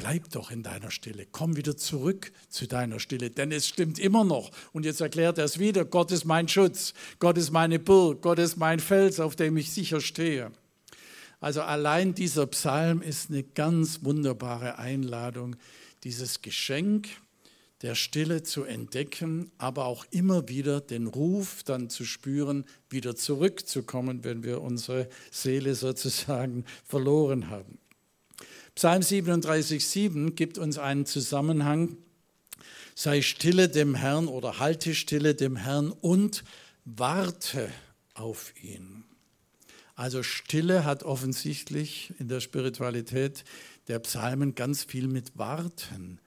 bleib 0.00 0.30
doch 0.30 0.50
in 0.50 0.62
deiner 0.62 0.90
Stille, 0.90 1.26
komm 1.30 1.56
wieder 1.56 1.76
zurück 1.76 2.32
zu 2.48 2.66
deiner 2.66 2.98
Stille, 3.00 3.28
denn 3.28 3.52
es 3.52 3.68
stimmt 3.68 3.98
immer 3.98 4.24
noch. 4.24 4.50
Und 4.72 4.86
jetzt 4.86 5.02
erklärt 5.02 5.36
er 5.36 5.44
es 5.44 5.58
wieder, 5.58 5.84
Gott 5.84 6.10
ist 6.10 6.24
mein 6.24 6.48
Schutz, 6.48 6.94
Gott 7.18 7.36
ist 7.36 7.50
meine 7.50 7.78
Burg, 7.78 8.22
Gott 8.22 8.38
ist 8.38 8.56
mein 8.56 8.80
Fels, 8.80 9.20
auf 9.20 9.36
dem 9.36 9.58
ich 9.58 9.70
sicher 9.70 10.00
stehe. 10.00 10.52
Also 11.38 11.60
allein 11.60 12.14
dieser 12.14 12.46
Psalm 12.46 13.02
ist 13.02 13.28
eine 13.28 13.42
ganz 13.42 14.02
wunderbare 14.02 14.78
Einladung, 14.78 15.56
dieses 16.02 16.40
Geschenk 16.40 17.08
der 17.82 17.94
Stille 17.94 18.42
zu 18.42 18.64
entdecken, 18.64 19.50
aber 19.58 19.84
auch 19.84 20.06
immer 20.10 20.48
wieder 20.48 20.80
den 20.80 21.08
Ruf 21.08 21.62
dann 21.62 21.90
zu 21.90 22.06
spüren, 22.06 22.64
wieder 22.88 23.16
zurückzukommen, 23.16 24.24
wenn 24.24 24.44
wir 24.44 24.62
unsere 24.62 25.10
Seele 25.30 25.74
sozusagen 25.74 26.64
verloren 26.86 27.50
haben. 27.50 27.78
Psalm 28.80 29.02
37,7 29.02 30.30
gibt 30.30 30.56
uns 30.56 30.78
einen 30.78 31.04
Zusammenhang. 31.04 31.98
Sei 32.94 33.20
stille 33.20 33.68
dem 33.68 33.94
Herrn 33.94 34.26
oder 34.26 34.58
halte 34.58 34.94
stille 34.94 35.34
dem 35.34 35.56
Herrn 35.56 35.90
und 35.90 36.44
warte 36.86 37.70
auf 38.14 38.54
ihn. 38.64 39.04
Also 39.96 40.22
Stille 40.22 40.86
hat 40.86 41.02
offensichtlich 41.02 42.14
in 42.18 42.28
der 42.28 42.40
Spiritualität 42.40 43.44
der 43.88 43.98
Psalmen 43.98 44.54
ganz 44.54 44.84
viel 44.84 45.08
mit 45.08 45.36
Warten, 45.36 46.18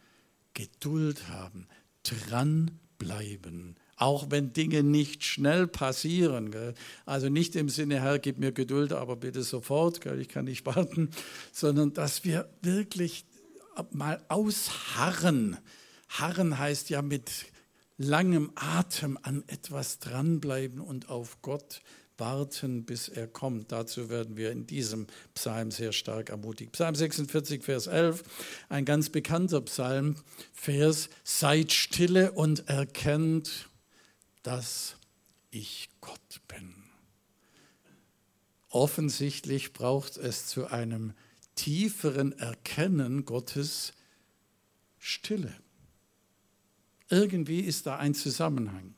Geduld 0.53 1.29
haben, 1.29 1.65
dranbleiben, 2.03 3.77
auch 4.03 4.27
wenn 4.29 4.51
Dinge 4.51 4.83
nicht 4.83 5.23
schnell 5.23 5.65
passieren. 5.65 6.51
Gell? 6.51 6.73
Also 7.05 7.29
nicht 7.29 7.55
im 7.55 7.69
Sinne, 7.69 8.01
Herr, 8.01 8.19
gib 8.19 8.37
mir 8.37 8.51
Geduld, 8.51 8.91
aber 8.91 9.15
bitte 9.15 9.43
sofort, 9.43 10.01
gell? 10.01 10.19
ich 10.19 10.27
kann 10.27 10.45
nicht 10.45 10.65
warten, 10.75 11.09
sondern 11.51 11.93
dass 11.93 12.25
wir 12.25 12.49
wirklich 12.61 13.25
mal 13.91 14.21
ausharren. 14.27 15.57
Harren 16.09 16.59
heißt 16.59 16.89
ja 16.89 17.01
mit 17.01 17.31
langem 17.97 18.51
Atem 18.55 19.17
an 19.21 19.43
etwas 19.47 19.99
dranbleiben 19.99 20.81
und 20.81 21.09
auf 21.09 21.41
Gott 21.41 21.81
warten, 22.17 22.85
bis 22.85 23.07
er 23.07 23.27
kommt. 23.27 23.71
Dazu 23.71 24.09
werden 24.09 24.35
wir 24.35 24.51
in 24.51 24.67
diesem 24.67 25.07
Psalm 25.33 25.71
sehr 25.71 25.93
stark 25.93 26.29
ermutigt. 26.29 26.73
Psalm 26.73 26.93
46, 26.93 27.63
Vers 27.63 27.87
11, 27.87 28.23
ein 28.69 28.85
ganz 28.85 29.09
bekannter 29.09 29.61
Psalm, 29.61 30.17
Vers, 30.51 31.09
seid 31.23 31.71
stille 31.71 32.33
und 32.33 32.67
erkennt, 32.67 33.69
dass 34.43 34.97
ich 35.51 35.89
Gott 36.01 36.41
bin. 36.47 36.73
offensichtlich 38.69 39.71
braucht 39.71 40.17
es 40.17 40.47
zu 40.47 40.65
einem 40.67 41.13
tieferen 41.55 42.37
Erkennen 42.39 43.23
Gottes 43.23 43.93
Stille. 44.97 45.53
Irgendwie 47.09 47.59
ist 47.59 47.85
da 47.85 47.97
ein 47.97 48.15
Zusammenhang. 48.15 48.95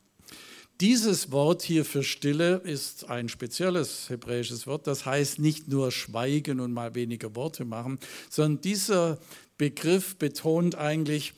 Dieses 0.81 1.31
Wort 1.31 1.61
hier 1.61 1.85
für 1.85 2.03
Stille 2.03 2.57
ist 2.57 3.09
ein 3.09 3.29
spezielles 3.29 4.09
hebräisches 4.09 4.67
Wort. 4.67 4.87
Das 4.87 5.05
heißt 5.05 5.39
nicht 5.39 5.67
nur 5.67 5.91
schweigen 5.91 6.59
und 6.59 6.73
mal 6.73 6.95
weniger 6.95 7.35
Worte 7.35 7.65
machen, 7.65 7.99
sondern 8.29 8.61
dieser 8.61 9.19
Begriff 9.57 10.15
betont 10.17 10.75
eigentlich, 10.75 11.33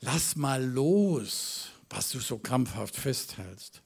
lass 0.00 0.36
mal 0.36 0.64
los, 0.64 1.71
was 1.94 2.10
du 2.10 2.20
so 2.20 2.38
krampfhaft 2.38 2.96
festhältst. 2.96 3.82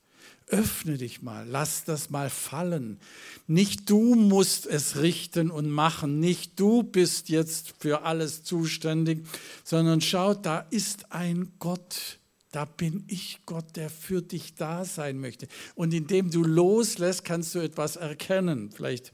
Öffne 0.49 0.97
dich 0.97 1.23
mal, 1.23 1.45
lass 1.49 1.85
das 1.85 2.09
mal 2.11 2.31
fallen. 2.31 3.01
Nicht 3.49 3.91
du 3.91 4.15
musst 4.15 4.67
es 4.67 4.97
richten 4.97 5.51
und 5.51 5.69
machen, 5.69 6.21
nicht 6.21 6.59
du 6.61 6.85
bist 6.85 7.29
jetzt 7.29 7.75
für 7.81 8.03
alles 8.03 8.45
zuständig, 8.45 9.27
sondern 9.65 10.01
schau, 10.01 10.35
da 10.35 10.61
ist 10.71 11.13
ein 11.13 11.53
Gott, 11.59 12.21
da 12.53 12.65
bin 12.65 13.05
ich 13.09 13.41
Gott, 13.45 13.75
der 13.75 13.91
für 13.91 14.23
dich 14.23 14.55
da 14.55 14.85
sein 14.85 15.19
möchte. 15.19 15.49
Und 15.75 15.93
indem 15.93 16.31
du 16.31 16.45
loslässt, 16.45 17.25
kannst 17.25 17.55
du 17.57 17.59
etwas 17.59 17.97
erkennen. 17.97 18.71
Vielleicht 18.71 19.11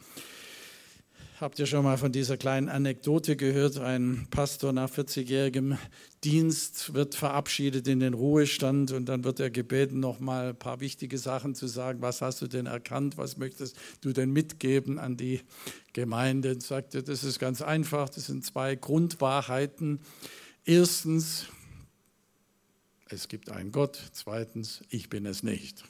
habt 1.42 1.58
ihr 1.58 1.66
schon 1.66 1.82
mal 1.82 1.98
von 1.98 2.12
dieser 2.12 2.36
kleinen 2.36 2.68
Anekdote 2.68 3.34
gehört. 3.34 3.76
Ein 3.78 4.28
Pastor 4.30 4.72
nach 4.72 4.88
40-jährigem 4.88 5.76
Dienst 6.22 6.94
wird 6.94 7.16
verabschiedet 7.16 7.88
in 7.88 7.98
den 7.98 8.14
Ruhestand 8.14 8.92
und 8.92 9.06
dann 9.06 9.24
wird 9.24 9.40
er 9.40 9.50
gebeten, 9.50 9.98
noch 9.98 10.20
mal 10.20 10.50
ein 10.50 10.56
paar 10.56 10.78
wichtige 10.78 11.18
Sachen 11.18 11.56
zu 11.56 11.66
sagen. 11.66 12.00
Was 12.00 12.22
hast 12.22 12.42
du 12.42 12.46
denn 12.46 12.66
erkannt? 12.66 13.18
Was 13.18 13.38
möchtest 13.38 13.76
du 14.02 14.12
denn 14.12 14.30
mitgeben 14.30 15.00
an 15.00 15.16
die 15.16 15.40
Gemeinde? 15.92 16.52
Und 16.52 16.62
sagte, 16.62 17.02
das 17.02 17.24
ist 17.24 17.40
ganz 17.40 17.60
einfach. 17.60 18.08
Das 18.08 18.26
sind 18.26 18.44
zwei 18.44 18.76
Grundwahrheiten. 18.76 19.98
Erstens, 20.64 21.46
es 23.08 23.26
gibt 23.26 23.50
einen 23.50 23.72
Gott. 23.72 24.00
Zweitens, 24.12 24.82
ich 24.90 25.10
bin 25.10 25.26
es 25.26 25.42
nicht. 25.42 25.82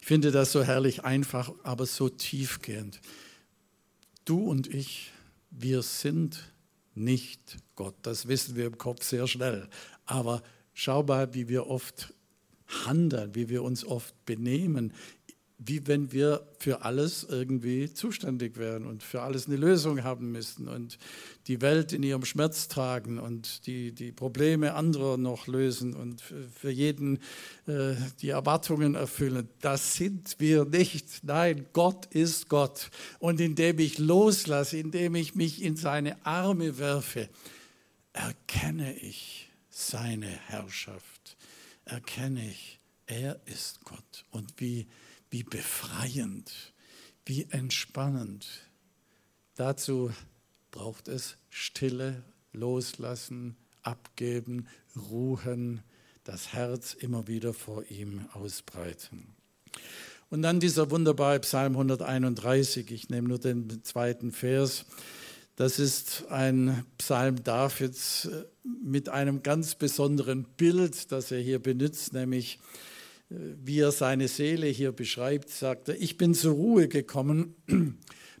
Ich 0.00 0.06
finde 0.06 0.30
das 0.30 0.52
so 0.52 0.62
herrlich 0.62 1.04
einfach, 1.04 1.52
aber 1.64 1.84
so 1.84 2.08
tiefgehend. 2.08 3.00
Du 4.28 4.40
und 4.40 4.66
ich, 4.66 5.10
wir 5.48 5.80
sind 5.80 6.52
nicht 6.94 7.56
Gott. 7.76 7.94
Das 8.02 8.28
wissen 8.28 8.56
wir 8.56 8.66
im 8.66 8.76
Kopf 8.76 9.02
sehr 9.02 9.26
schnell. 9.26 9.70
Aber 10.04 10.42
schau 10.74 11.02
mal, 11.02 11.32
wie 11.32 11.48
wir 11.48 11.68
oft 11.68 12.12
handeln, 12.84 13.34
wie 13.34 13.48
wir 13.48 13.62
uns 13.62 13.86
oft 13.86 14.14
benehmen 14.26 14.92
wie 15.58 15.88
wenn 15.88 16.12
wir 16.12 16.46
für 16.60 16.82
alles 16.82 17.26
irgendwie 17.28 17.92
zuständig 17.92 18.56
wären 18.56 18.86
und 18.86 19.02
für 19.02 19.22
alles 19.22 19.48
eine 19.48 19.56
Lösung 19.56 20.04
haben 20.04 20.30
müssten 20.30 20.68
und 20.68 20.98
die 21.48 21.60
Welt 21.60 21.92
in 21.92 22.04
ihrem 22.04 22.24
Schmerz 22.24 22.68
tragen 22.68 23.18
und 23.18 23.66
die, 23.66 23.92
die 23.92 24.12
Probleme 24.12 24.74
anderer 24.74 25.16
noch 25.16 25.48
lösen 25.48 25.94
und 25.94 26.22
für 26.22 26.70
jeden 26.70 27.18
äh, 27.66 27.94
die 28.20 28.28
Erwartungen 28.28 28.94
erfüllen. 28.94 29.48
Das 29.60 29.94
sind 29.94 30.36
wir 30.38 30.64
nicht. 30.64 31.24
Nein, 31.24 31.66
Gott 31.72 32.06
ist 32.06 32.48
Gott. 32.48 32.90
Und 33.18 33.40
indem 33.40 33.80
ich 33.80 33.98
loslasse, 33.98 34.78
indem 34.78 35.16
ich 35.16 35.34
mich 35.34 35.60
in 35.60 35.74
seine 35.74 36.24
Arme 36.24 36.78
werfe, 36.78 37.28
erkenne 38.12 38.96
ich 38.96 39.50
seine 39.70 40.28
Herrschaft. 40.28 41.36
Erkenne 41.84 42.48
ich, 42.48 42.78
er 43.06 43.40
ist 43.46 43.84
Gott. 43.84 44.24
Und 44.30 44.60
wie 44.60 44.86
wie 45.30 45.42
befreiend, 45.42 46.72
wie 47.24 47.46
entspannend. 47.50 48.46
Dazu 49.54 50.10
braucht 50.70 51.08
es 51.08 51.36
Stille, 51.50 52.22
Loslassen, 52.52 53.56
Abgeben, 53.82 54.66
Ruhen, 54.96 55.82
das 56.24 56.52
Herz 56.52 56.94
immer 56.94 57.26
wieder 57.26 57.54
vor 57.54 57.84
ihm 57.90 58.26
ausbreiten. 58.34 59.34
Und 60.30 60.42
dann 60.42 60.60
dieser 60.60 60.90
wunderbare 60.90 61.40
Psalm 61.40 61.72
131, 61.72 62.90
ich 62.90 63.08
nehme 63.08 63.28
nur 63.28 63.38
den 63.38 63.82
zweiten 63.82 64.30
Vers. 64.30 64.84
Das 65.56 65.78
ist 65.78 66.26
ein 66.28 66.84
Psalm 66.98 67.42
Davids 67.42 68.28
mit 68.62 69.08
einem 69.08 69.42
ganz 69.42 69.74
besonderen 69.74 70.44
Bild, 70.44 71.10
das 71.10 71.30
er 71.30 71.40
hier 71.40 71.58
benutzt, 71.58 72.12
nämlich 72.12 72.60
wie 73.30 73.80
er 73.80 73.92
seine 73.92 74.28
Seele 74.28 74.66
hier 74.66 74.92
beschreibt, 74.92 75.50
sagt 75.50 75.88
er, 75.88 76.00
ich 76.00 76.16
bin 76.16 76.34
zur 76.34 76.54
Ruhe 76.54 76.88
gekommen, 76.88 77.54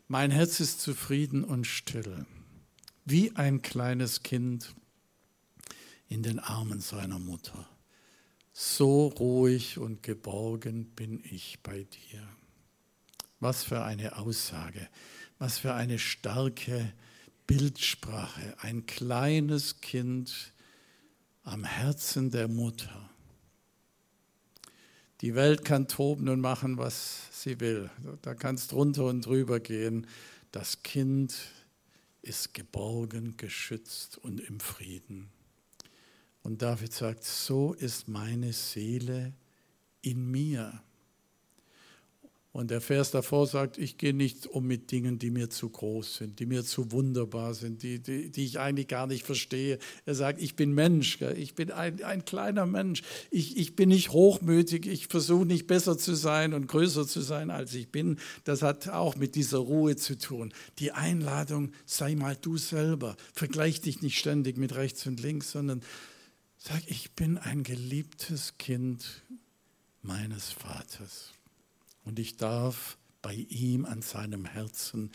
mein 0.08 0.30
Herz 0.30 0.60
ist 0.60 0.80
zufrieden 0.80 1.44
und 1.44 1.66
still, 1.66 2.26
wie 3.04 3.36
ein 3.36 3.60
kleines 3.62 4.22
Kind 4.22 4.74
in 6.08 6.22
den 6.22 6.38
Armen 6.38 6.80
seiner 6.80 7.18
Mutter. 7.18 7.68
So 8.52 9.06
ruhig 9.08 9.78
und 9.78 10.02
geborgen 10.02 10.86
bin 10.94 11.22
ich 11.30 11.62
bei 11.62 11.84
dir. 11.84 12.26
Was 13.40 13.62
für 13.62 13.84
eine 13.84 14.16
Aussage, 14.16 14.88
was 15.38 15.58
für 15.58 15.74
eine 15.74 15.98
starke 15.98 16.92
Bildsprache. 17.46 18.56
Ein 18.58 18.84
kleines 18.86 19.80
Kind 19.80 20.52
am 21.44 21.64
Herzen 21.64 22.30
der 22.30 22.48
Mutter 22.48 23.07
die 25.20 25.34
Welt 25.34 25.64
kann 25.64 25.88
toben 25.88 26.28
und 26.28 26.40
machen, 26.40 26.78
was 26.78 27.28
sie 27.32 27.58
will. 27.60 27.90
Da 28.22 28.34
kann 28.34 28.54
es 28.54 28.68
drunter 28.68 29.06
und 29.06 29.26
drüber 29.26 29.60
gehen. 29.60 30.06
Das 30.52 30.82
Kind 30.82 31.34
ist 32.22 32.54
geborgen, 32.54 33.36
geschützt 33.36 34.18
und 34.18 34.40
im 34.40 34.60
Frieden. 34.60 35.30
Und 36.42 36.62
David 36.62 36.92
sagt, 36.92 37.24
so 37.24 37.74
ist 37.74 38.08
meine 38.08 38.52
Seele 38.52 39.32
in 40.02 40.30
mir. 40.30 40.82
Und 42.50 42.70
der 42.70 42.80
Vers 42.80 43.10
davor 43.10 43.46
sagt, 43.46 43.76
ich 43.76 43.98
gehe 43.98 44.14
nicht 44.14 44.46
um 44.46 44.66
mit 44.66 44.90
Dingen, 44.90 45.18
die 45.18 45.30
mir 45.30 45.50
zu 45.50 45.68
groß 45.68 46.16
sind, 46.16 46.40
die 46.40 46.46
mir 46.46 46.64
zu 46.64 46.90
wunderbar 46.92 47.52
sind, 47.52 47.82
die, 47.82 48.00
die, 48.00 48.30
die 48.30 48.44
ich 48.44 48.58
eigentlich 48.58 48.88
gar 48.88 49.06
nicht 49.06 49.24
verstehe. 49.24 49.78
Er 50.06 50.14
sagt, 50.14 50.40
ich 50.40 50.56
bin 50.56 50.72
Mensch, 50.72 51.20
ich 51.20 51.54
bin 51.54 51.70
ein, 51.70 52.02
ein 52.02 52.24
kleiner 52.24 52.64
Mensch. 52.64 53.02
Ich, 53.30 53.58
ich 53.58 53.76
bin 53.76 53.90
nicht 53.90 54.10
hochmütig, 54.10 54.86
ich 54.86 55.08
versuche 55.08 55.44
nicht 55.44 55.66
besser 55.66 55.98
zu 55.98 56.14
sein 56.14 56.54
und 56.54 56.68
größer 56.68 57.06
zu 57.06 57.20
sein, 57.20 57.50
als 57.50 57.74
ich 57.74 57.92
bin. 57.92 58.18
Das 58.44 58.62
hat 58.62 58.88
auch 58.88 59.14
mit 59.14 59.34
dieser 59.34 59.58
Ruhe 59.58 59.96
zu 59.96 60.16
tun. 60.16 60.54
Die 60.78 60.92
Einladung, 60.92 61.72
sei 61.84 62.14
mal 62.14 62.36
du 62.40 62.56
selber. 62.56 63.16
Vergleich 63.34 63.82
dich 63.82 64.00
nicht 64.00 64.18
ständig 64.18 64.56
mit 64.56 64.74
rechts 64.74 65.06
und 65.06 65.20
links, 65.20 65.52
sondern 65.52 65.82
sag, 66.56 66.80
ich 66.86 67.12
bin 67.12 67.36
ein 67.36 67.62
geliebtes 67.62 68.54
Kind 68.56 69.22
meines 70.02 70.50
Vaters 70.50 71.34
und 72.08 72.18
ich 72.18 72.38
darf 72.38 72.96
bei 73.20 73.34
ihm 73.34 73.84
an 73.84 74.00
seinem 74.00 74.46
Herzen 74.46 75.12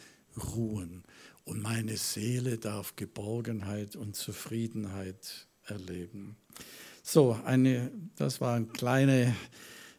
ruhen 0.55 1.03
und 1.43 1.59
meine 1.59 1.97
Seele 1.97 2.59
darf 2.59 2.95
Geborgenheit 2.95 3.95
und 3.95 4.15
Zufriedenheit 4.15 5.47
erleben. 5.65 6.37
So, 7.01 7.37
eine, 7.45 7.91
das 8.15 8.41
war 8.41 8.55
eine 8.55 8.67
kleine 8.67 9.35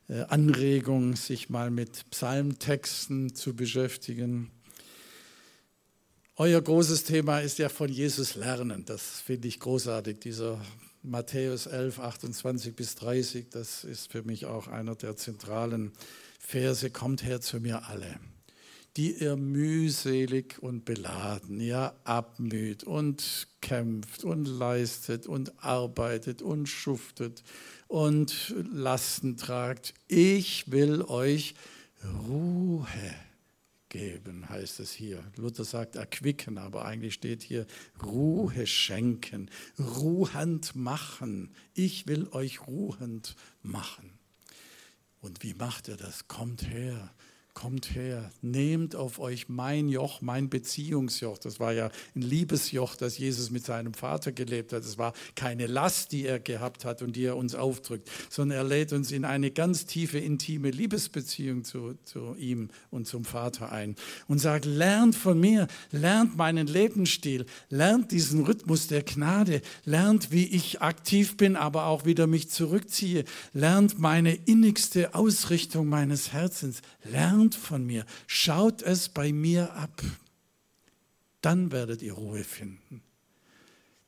äh, 0.09 0.21
Anregung, 0.29 1.17
sich 1.17 1.51
mal 1.51 1.73
mit 1.73 2.09
Psalmtexten 2.11 3.35
zu 3.35 3.57
beschäftigen. 3.57 4.53
Euer 6.37 6.63
großes 6.63 7.03
Thema 7.03 7.41
ist 7.41 7.59
ja 7.59 7.69
von 7.69 7.89
Jesus 7.89 8.37
lernen. 8.37 8.85
Das 8.85 9.21
finde 9.21 9.49
ich 9.49 9.59
großartig. 9.59 10.21
Dieser 10.21 10.61
Matthäus 11.03 11.67
11, 11.67 11.99
28 11.99 12.77
bis 12.77 12.95
30, 12.95 13.51
das 13.51 13.83
ist 13.83 14.13
für 14.13 14.23
mich 14.23 14.47
auch 14.47 14.69
einer 14.69 14.95
der 14.95 15.17
zentralen 15.17 15.93
Verse, 16.47 16.91
kommt 16.91 17.25
her 17.25 17.41
zu 17.41 17.59
mir 17.59 17.89
alle, 17.89 18.21
die 18.99 19.13
ihr 19.13 19.35
mühselig 19.35 20.63
und 20.63 20.85
beladen, 20.85 21.59
ihr 21.59 21.95
abmüht 22.05 22.85
und 22.85 23.49
kämpft 23.63 24.25
und 24.25 24.45
leistet 24.45 25.27
und 25.27 25.65
arbeitet 25.65 26.43
und 26.43 26.69
schuftet 26.69 27.43
und 27.89 28.55
Lasten 28.73 29.37
tragt. 29.37 29.95
Ich 30.07 30.71
will 30.71 31.03
euch 31.03 31.55
Ruhe 32.29 32.87
geben, 33.89 34.49
heißt 34.49 34.81
es 34.81 34.93
hier. 34.93 35.25
Luther 35.37 35.65
sagt 35.65 35.97
erquicken, 35.97 36.59
aber 36.59 36.85
eigentlich 36.85 37.15
steht 37.15 37.43
hier 37.43 37.67
Ruhe 38.05 38.67
schenken, 38.67 39.51
ruhend 39.79 40.77
machen. 40.77 41.55
Ich 41.73 42.07
will 42.07 42.29
euch 42.33 42.67
ruhend 42.67 43.35
machen. 43.63 44.14
Und 45.25 45.43
wie 45.43 45.55
macht 45.55 45.89
er 45.89 45.97
das? 45.97 46.29
Kommt 46.29 46.69
her, 46.69 47.11
kommt 47.55 47.95
her, 47.95 48.31
nehmt 48.43 48.97
auf 48.97 49.21
euch 49.21 49.49
mein 49.49 49.89
Joch, 49.89 50.21
mein 50.21 50.51
Beziehungsjoch. 50.51 51.39
Das 51.39 51.61
war 51.61 51.73
ja 51.73 51.91
ein 52.15 52.23
Liebesjoch, 52.23 52.97
das 52.97 53.17
Jesus 53.17 53.51
mit 53.51 53.65
seinem 53.65 53.95
Vater 53.95 54.33
gelebt 54.33 54.73
hat. 54.73 54.83
Es 54.83 54.99
war 54.99 55.15
keine 55.37 55.67
Last, 55.67 56.11
die 56.11 56.27
er 56.27 56.41
gehabt 56.41 56.85
hat 56.85 57.01
und 57.01 57.15
die 57.15 57.25
er 57.25 57.37
uns 57.37 57.55
aufdrückt, 57.55 58.11
sondern 58.29 58.59
er 58.59 58.65
lädt 58.65 58.93
uns 58.93 59.13
in 59.13 59.25
eine 59.25 59.53
ganz 59.53 59.87
tiefe, 59.87 60.19
intime 60.19 60.71
Liebesbeziehung 60.71 61.63
zu, 61.63 61.95
zu 62.05 62.35
ihm 62.35 62.71
und 62.91 63.07
zum 63.07 63.25
Vater 63.25 63.71
ein 63.71 63.95
und 64.27 64.41
sagt, 64.41 64.65
lernt 64.65 65.15
von 65.15 65.39
mir, 65.39 65.69
lernt 65.93 66.37
meinen 66.37 66.67
Lebensstil, 66.67 67.47
lernt 67.71 68.11
diesen 68.11 68.45
Rhythmus 68.45 68.89
der 68.89 69.05
Gnade, 69.05 69.63
lernt, 69.85 70.33
wie 70.33 70.47
ich 70.47 70.83
aktiv 70.83 71.37
bin, 71.37 71.55
aber 71.55 71.87
auch 71.87 72.05
wieder 72.05 72.27
mich 72.27 72.51
zurückziehe, 72.51 73.25
lernt 73.53 73.99
meine 73.99 74.35
innigste 74.35 75.15
Ausrichtung 75.15 75.89
meines 75.89 76.33
Herzens, 76.33 76.83
lernt 77.05 77.44
von 77.53 77.85
mir, 77.85 78.07
schaut 78.27 78.83
es 78.83 79.09
bei 79.09 79.33
mir 79.33 79.75
ab. 79.75 80.03
Dann 81.41 81.73
werdet 81.73 82.01
ihr 82.01 82.15
Ruhe 82.15 82.45
finden. 82.45 83.03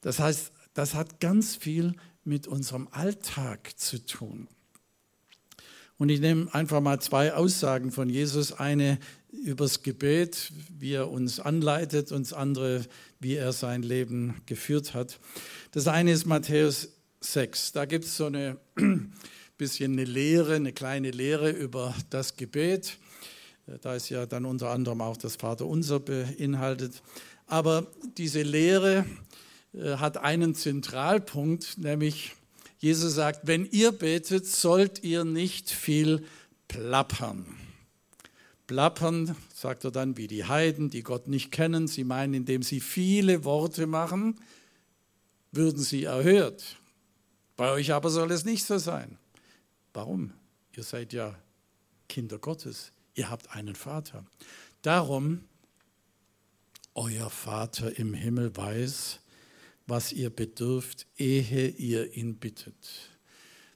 Das 0.00 0.20
heißt, 0.20 0.52
das 0.74 0.94
hat 0.94 1.20
ganz 1.20 1.56
viel 1.56 1.94
mit 2.24 2.46
unserem 2.46 2.88
Alltag 2.92 3.78
zu 3.78 4.04
tun. 4.04 4.48
Und 5.98 6.10
ich 6.10 6.20
nehme 6.20 6.52
einfach 6.54 6.80
mal 6.80 7.00
zwei 7.00 7.32
Aussagen 7.32 7.90
von 7.90 8.10
Jesus. 8.10 8.52
Eine 8.52 8.98
übers 9.30 9.82
Gebet, 9.82 10.52
wie 10.78 10.92
er 10.92 11.10
uns 11.10 11.40
anleitet, 11.40 12.12
und 12.12 12.26
das 12.26 12.32
andere, 12.32 12.84
wie 13.18 13.34
er 13.34 13.52
sein 13.52 13.82
Leben 13.82 14.42
geführt 14.46 14.94
hat. 14.94 15.18
Das 15.72 15.88
eine 15.88 16.12
ist 16.12 16.26
Matthäus 16.26 16.90
6. 17.20 17.72
Da 17.72 17.86
gibt 17.86 18.04
es 18.04 18.16
so 18.16 18.26
eine 18.26 18.58
bisschen 19.58 19.92
eine 19.92 20.04
Lehre, 20.04 20.56
eine 20.56 20.72
kleine 20.72 21.10
Lehre 21.10 21.50
über 21.50 21.94
das 22.10 22.36
Gebet. 22.36 22.98
Da 23.82 23.96
ist 23.96 24.08
ja 24.10 24.26
dann 24.26 24.44
unter 24.44 24.70
anderem 24.70 25.00
auch 25.00 25.16
das 25.16 25.36
Vaterunser 25.36 25.98
beinhaltet. 25.98 27.02
Aber 27.46 27.86
diese 28.16 28.42
Lehre 28.42 29.04
äh, 29.72 29.96
hat 29.96 30.18
einen 30.18 30.54
Zentralpunkt, 30.54 31.78
nämlich 31.78 32.34
Jesus 32.78 33.14
sagt, 33.14 33.46
wenn 33.46 33.66
ihr 33.66 33.90
betet, 33.90 34.46
sollt 34.46 35.02
ihr 35.02 35.24
nicht 35.24 35.70
viel 35.70 36.24
plappern. 36.68 37.46
Plappern, 38.66 39.36
sagt 39.54 39.84
er 39.84 39.90
dann, 39.90 40.16
wie 40.16 40.26
die 40.26 40.44
Heiden, 40.44 40.90
die 40.90 41.02
Gott 41.02 41.28
nicht 41.28 41.52
kennen. 41.52 41.88
Sie 41.88 42.04
meinen, 42.04 42.34
indem 42.34 42.62
sie 42.62 42.80
viele 42.80 43.44
Worte 43.44 43.86
machen, 43.86 44.38
würden 45.52 45.82
sie 45.82 46.04
erhört. 46.04 46.76
Bei 47.56 47.70
euch 47.70 47.92
aber 47.92 48.10
soll 48.10 48.30
es 48.30 48.44
nicht 48.44 48.64
so 48.64 48.78
sein. 48.78 49.18
Warum? 49.94 50.32
Ihr 50.76 50.82
seid 50.82 51.12
ja 51.12 51.34
Kinder 52.08 52.38
Gottes. 52.38 52.92
Ihr 53.16 53.30
habt 53.30 53.50
einen 53.50 53.74
Vater. 53.74 54.24
Darum, 54.82 55.42
euer 56.94 57.30
Vater 57.30 57.98
im 57.98 58.14
Himmel 58.14 58.56
weiß, 58.56 59.20
was 59.86 60.12
ihr 60.12 60.30
bedürft, 60.30 61.06
ehe 61.16 61.68
ihr 61.68 62.14
ihn 62.16 62.36
bittet. 62.36 63.10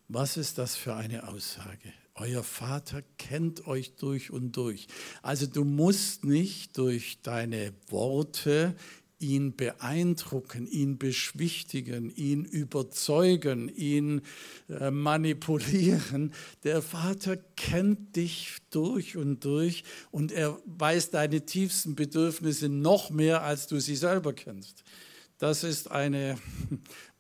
Was 0.09 0.37
ist 0.37 0.59
das 0.59 0.77
für 0.77 0.95
eine 0.95 1.27
Aussage? 1.27 1.93
Euer 2.15 2.43
Vater 2.43 3.03
kennt 3.17 3.67
euch 3.67 3.97
durch 3.97 4.31
und 4.31 4.53
durch. 4.53 4.89
Also 5.23 5.47
du 5.47 5.65
musst 5.65 6.25
nicht 6.25 6.77
durch 6.77 7.23
deine 7.23 7.73
Worte 7.89 8.77
ihn 9.21 9.55
beeindrucken, 9.55 10.67
ihn 10.67 10.99
beschwichtigen, 10.99 12.11
ihn 12.11 12.45
überzeugen, 12.45 13.69
ihn 13.69 14.23
äh, 14.69 14.91
manipulieren. 14.91 16.33
Der 16.65 16.83
Vater 16.83 17.37
kennt 17.57 18.17
dich 18.17 18.57
durch 18.71 19.17
und 19.17 19.45
durch 19.45 19.85
und 20.11 20.33
er 20.33 20.59
weiß 20.65 21.11
deine 21.11 21.45
tiefsten 21.45 21.95
Bedürfnisse 21.95 22.69
noch 22.69 23.11
mehr, 23.11 23.43
als 23.43 23.67
du 23.67 23.79
sie 23.79 23.97
selber 23.97 24.33
kennst. 24.33 24.83
Das 25.39 25.65
ist 25.65 25.91
eine 25.91 26.37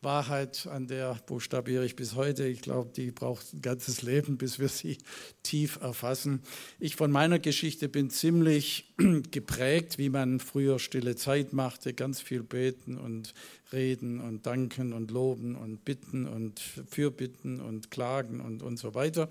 Wahrheit, 0.03 0.67
an 0.67 0.87
der 0.87 1.15
buchstabiere 1.27 1.85
ich 1.85 1.95
bis 1.95 2.15
heute. 2.15 2.47
Ich 2.47 2.63
glaube, 2.63 2.91
die 2.97 3.11
braucht 3.11 3.53
ein 3.53 3.61
ganzes 3.61 4.01
Leben, 4.01 4.39
bis 4.39 4.59
wir 4.59 4.69
sie 4.69 4.97
tief 5.43 5.79
erfassen. 5.83 6.41
Ich 6.79 6.97
von 6.97 7.11
meiner 7.11 7.39
Geschichte 7.39 7.89
bin 7.91 8.09
ziemlich 8.09 8.95
geprägt, 9.31 9.99
wie 9.99 10.09
man 10.09 10.41
früher 10.41 10.79
stille 10.79 11.17
Zeit 11.17 11.53
machte, 11.53 11.93
ganz 11.93 12.23
viel 12.23 12.43
beten 12.43 12.97
und 12.97 13.35
reden 13.75 14.21
und 14.21 14.47
danken 14.47 14.95
und 14.95 15.11
loben 15.11 15.55
und 15.55 15.85
bitten 15.85 16.27
und 16.27 16.61
fürbitten 16.61 17.61
und 17.61 17.91
klagen 17.91 18.41
und, 18.41 18.63
und 18.63 18.79
so 18.79 18.95
weiter. 18.95 19.29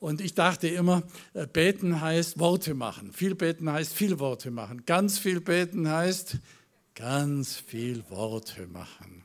Und 0.00 0.20
ich 0.20 0.34
dachte 0.34 0.68
immer, 0.68 1.02
äh, 1.32 1.46
beten 1.46 2.02
heißt 2.02 2.38
Worte 2.38 2.74
machen. 2.74 3.10
Viel 3.12 3.34
beten 3.34 3.72
heißt 3.72 3.94
viel 3.94 4.18
Worte 4.18 4.50
machen. 4.50 4.84
Ganz 4.84 5.18
viel 5.18 5.40
beten 5.40 5.88
heißt 5.88 6.38
ganz 6.94 7.56
viel 7.56 8.04
Worte 8.10 8.66
machen. 8.66 9.23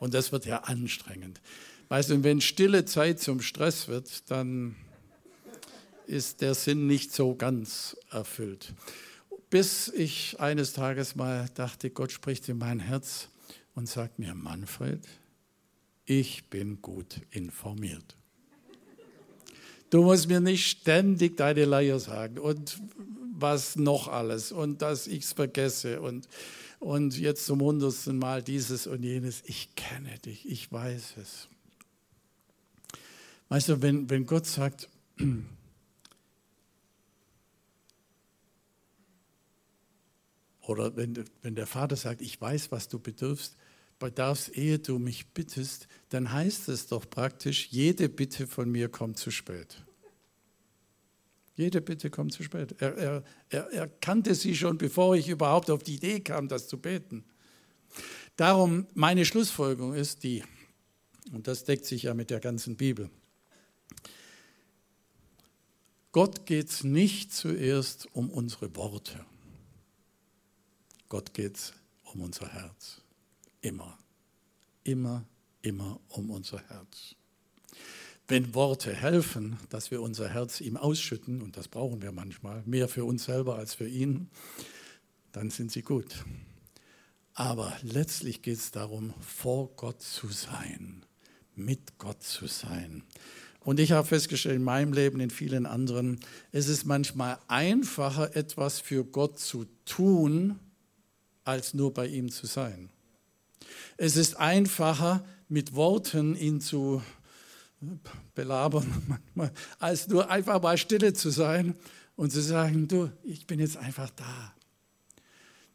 Und 0.00 0.14
das 0.14 0.32
wird 0.32 0.46
ja 0.46 0.64
anstrengend. 0.64 1.40
Weißt 1.88 2.10
du, 2.10 2.24
wenn 2.24 2.40
stille 2.40 2.84
Zeit 2.86 3.20
zum 3.20 3.40
Stress 3.40 3.86
wird, 3.86 4.28
dann 4.30 4.74
ist 6.06 6.40
der 6.40 6.54
Sinn 6.54 6.88
nicht 6.88 7.12
so 7.12 7.36
ganz 7.36 7.96
erfüllt. 8.10 8.72
Bis 9.50 9.88
ich 9.88 10.40
eines 10.40 10.72
Tages 10.72 11.14
mal 11.14 11.48
dachte, 11.54 11.90
Gott 11.90 12.10
spricht 12.10 12.48
in 12.48 12.58
mein 12.58 12.80
Herz 12.80 13.28
und 13.74 13.88
sagt 13.88 14.18
mir, 14.18 14.34
Manfred, 14.34 15.06
ich 16.06 16.48
bin 16.48 16.80
gut 16.80 17.20
informiert. 17.30 18.16
Du 19.90 20.02
musst 20.02 20.28
mir 20.28 20.40
nicht 20.40 20.66
ständig 20.66 21.36
deine 21.36 21.64
Leier 21.64 21.98
sagen 21.98 22.38
und 22.38 22.80
was 23.32 23.76
noch 23.76 24.08
alles 24.08 24.52
und 24.52 24.82
dass 24.82 25.06
ich 25.06 25.24
es 25.24 25.32
vergesse 25.32 26.00
und 26.00 26.28
und 26.80 27.16
jetzt 27.18 27.46
zum 27.46 27.60
hundertsten 27.60 28.18
Mal 28.18 28.42
dieses 28.42 28.88
und 28.88 29.04
jenes. 29.04 29.42
Ich 29.44 29.76
kenne 29.76 30.18
dich, 30.18 30.48
ich 30.48 30.72
weiß 30.72 31.18
es. 31.18 31.48
Weißt 33.50 33.68
du, 33.68 33.82
wenn, 33.82 34.10
wenn 34.10 34.26
Gott 34.26 34.46
sagt, 34.46 34.88
oder 40.62 40.96
wenn, 40.96 41.24
wenn 41.42 41.54
der 41.54 41.66
Vater 41.66 41.96
sagt, 41.96 42.22
ich 42.22 42.40
weiß, 42.40 42.72
was 42.72 42.88
du 42.88 42.98
bedürfst, 42.98 43.56
bedarfst, 43.98 44.56
ehe 44.56 44.78
du 44.78 44.98
mich 44.98 45.34
bittest, 45.34 45.86
dann 46.08 46.32
heißt 46.32 46.70
es 46.70 46.86
doch 46.86 47.08
praktisch, 47.10 47.68
jede 47.70 48.08
Bitte 48.08 48.46
von 48.46 48.70
mir 48.70 48.88
kommt 48.88 49.18
zu 49.18 49.30
spät. 49.30 49.84
Jede 51.60 51.82
Bitte 51.82 52.08
kommt 52.08 52.32
zu 52.32 52.42
spät. 52.42 52.74
Er, 52.80 52.96
er, 52.96 53.24
er, 53.50 53.70
er 53.70 53.86
kannte 53.86 54.34
sie 54.34 54.56
schon, 54.56 54.78
bevor 54.78 55.14
ich 55.14 55.28
überhaupt 55.28 55.70
auf 55.70 55.82
die 55.82 55.96
Idee 55.96 56.20
kam, 56.20 56.48
das 56.48 56.68
zu 56.68 56.78
beten. 56.78 57.22
Darum, 58.36 58.86
meine 58.94 59.26
Schlussfolgerung 59.26 59.92
ist 59.92 60.22
die, 60.22 60.42
und 61.32 61.46
das 61.46 61.64
deckt 61.64 61.84
sich 61.84 62.04
ja 62.04 62.14
mit 62.14 62.30
der 62.30 62.40
ganzen 62.40 62.76
Bibel. 62.76 63.10
Gott 66.12 66.46
geht 66.46 66.70
es 66.70 66.82
nicht 66.82 67.34
zuerst 67.34 68.08
um 68.14 68.30
unsere 68.30 68.74
Worte. 68.74 69.22
Gott 71.10 71.34
geht 71.34 71.56
es 71.56 71.74
um 72.04 72.22
unser 72.22 72.48
Herz. 72.48 73.02
Immer, 73.60 73.98
immer, 74.82 75.26
immer 75.60 76.00
um 76.08 76.30
unser 76.30 76.58
Herz. 76.68 77.16
Wenn 78.30 78.54
Worte 78.54 78.94
helfen, 78.94 79.58
dass 79.70 79.90
wir 79.90 80.00
unser 80.00 80.28
Herz 80.28 80.60
ihm 80.60 80.76
ausschütten, 80.76 81.42
und 81.42 81.56
das 81.56 81.66
brauchen 81.66 82.00
wir 82.00 82.12
manchmal, 82.12 82.62
mehr 82.64 82.86
für 82.86 83.04
uns 83.04 83.24
selber 83.24 83.56
als 83.56 83.74
für 83.74 83.88
ihn, 83.88 84.30
dann 85.32 85.50
sind 85.50 85.72
sie 85.72 85.82
gut. 85.82 86.24
Aber 87.34 87.76
letztlich 87.82 88.40
geht 88.40 88.58
es 88.58 88.70
darum, 88.70 89.14
vor 89.18 89.74
Gott 89.74 90.00
zu 90.00 90.28
sein, 90.28 91.04
mit 91.56 91.98
Gott 91.98 92.22
zu 92.22 92.46
sein. 92.46 93.02
Und 93.58 93.80
ich 93.80 93.90
habe 93.90 94.06
festgestellt 94.06 94.54
in 94.54 94.62
meinem 94.62 94.92
Leben, 94.92 95.18
in 95.18 95.30
vielen 95.30 95.66
anderen, 95.66 96.20
es 96.52 96.68
ist 96.68 96.84
manchmal 96.84 97.36
einfacher, 97.48 98.36
etwas 98.36 98.78
für 98.78 99.04
Gott 99.04 99.40
zu 99.40 99.66
tun, 99.86 100.60
als 101.42 101.74
nur 101.74 101.92
bei 101.92 102.06
ihm 102.06 102.30
zu 102.30 102.46
sein. 102.46 102.90
Es 103.96 104.16
ist 104.16 104.36
einfacher, 104.36 105.24
mit 105.48 105.74
Worten 105.74 106.36
ihn 106.36 106.60
zu 106.60 107.02
belabern 108.34 108.86
manchmal, 109.08 109.52
als 109.78 110.08
nur 110.08 110.30
einfach 110.30 110.60
mal 110.62 110.76
stille 110.78 111.12
zu 111.12 111.30
sein 111.30 111.74
und 112.16 112.30
zu 112.30 112.42
sagen, 112.42 112.88
du, 112.88 113.10
ich 113.22 113.46
bin 113.46 113.60
jetzt 113.60 113.76
einfach 113.76 114.10
da. 114.10 114.54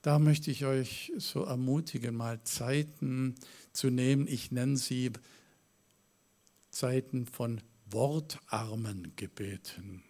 Da 0.01 0.19
möchte 0.19 0.51
ich 0.51 0.65
euch 0.65 1.11
so 1.17 1.43
ermutigen, 1.43 2.15
mal 2.15 2.43
Zeiten 2.43 3.35
zu 3.73 3.89
nehmen. 3.89 4.27
Ich 4.27 4.51
nenne 4.51 4.77
sie 4.77 5.11
Zeiten 6.69 7.25
von 7.25 7.61
wortarmen 7.89 9.13
Gebeten. 9.15 10.03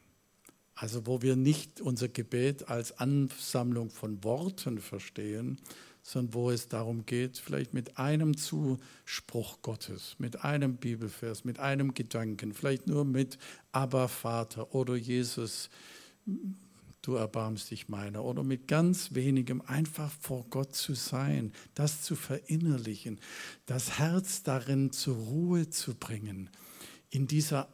Also 0.73 1.07
wo 1.07 1.21
wir 1.21 1.37
nicht 1.37 1.79
unser 1.79 2.09
Gebet 2.09 2.67
als 2.67 2.99
Ansammlung 2.99 3.89
von 3.89 4.21
Worten 4.25 4.79
verstehen, 4.79 5.61
sondern 6.07 6.35
wo 6.35 6.51
es 6.51 6.67
darum 6.67 7.07
geht, 7.07 7.39
vielleicht 7.39 7.73
mit 7.73 7.97
einem 7.97 8.37
Zuspruch 8.37 9.63
Gottes, 9.63 10.15
mit 10.19 10.43
einem 10.43 10.77
Bibelvers, 10.77 11.45
mit 11.45 11.57
einem 11.57 11.95
Gedanken, 11.95 12.53
vielleicht 12.53 12.85
nur 12.85 13.05
mit 13.05 13.39
Abba 13.71 14.07
Vater 14.07 14.75
oder 14.75 14.95
Jesus, 14.95 15.71
du 17.01 17.15
erbarmst 17.15 17.71
dich 17.71 17.89
meiner. 17.89 18.23
Oder 18.23 18.43
mit 18.43 18.67
ganz 18.67 19.15
wenigem 19.15 19.61
einfach 19.61 20.11
vor 20.11 20.45
Gott 20.51 20.75
zu 20.75 20.93
sein, 20.93 21.51
das 21.73 22.03
zu 22.03 22.15
verinnerlichen, 22.15 23.19
das 23.65 23.97
Herz 23.97 24.43
darin 24.43 24.91
zur 24.91 25.15
Ruhe 25.15 25.71
zu 25.71 25.95
bringen, 25.95 26.51
in 27.09 27.25
dieser 27.25 27.67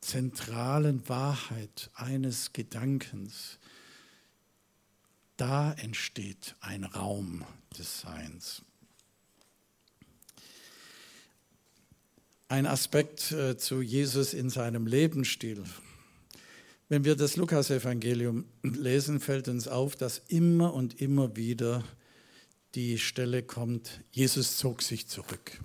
zentralen 0.00 1.08
Wahrheit 1.08 1.90
eines 1.94 2.52
Gedankens. 2.52 3.58
Da 5.40 5.72
entsteht 5.72 6.54
ein 6.60 6.84
Raum 6.84 7.44
des 7.78 8.02
Seins. 8.02 8.62
Ein 12.48 12.66
Aspekt 12.66 13.32
äh, 13.32 13.56
zu 13.56 13.80
Jesus 13.80 14.34
in 14.34 14.50
seinem 14.50 14.86
Lebensstil 14.86 15.64
wenn 16.90 17.04
wir 17.04 17.14
das 17.14 17.36
Lukasevangelium 17.36 18.44
lesen, 18.64 19.20
fällt 19.20 19.46
uns 19.46 19.68
auf, 19.68 19.94
dass 19.94 20.18
immer 20.26 20.74
und 20.74 21.00
immer 21.00 21.36
wieder 21.36 21.84
die 22.74 22.98
Stelle 22.98 23.44
kommt, 23.44 24.00
Jesus 24.10 24.56
zog 24.56 24.82
sich 24.82 25.06
zurück. 25.06 25.60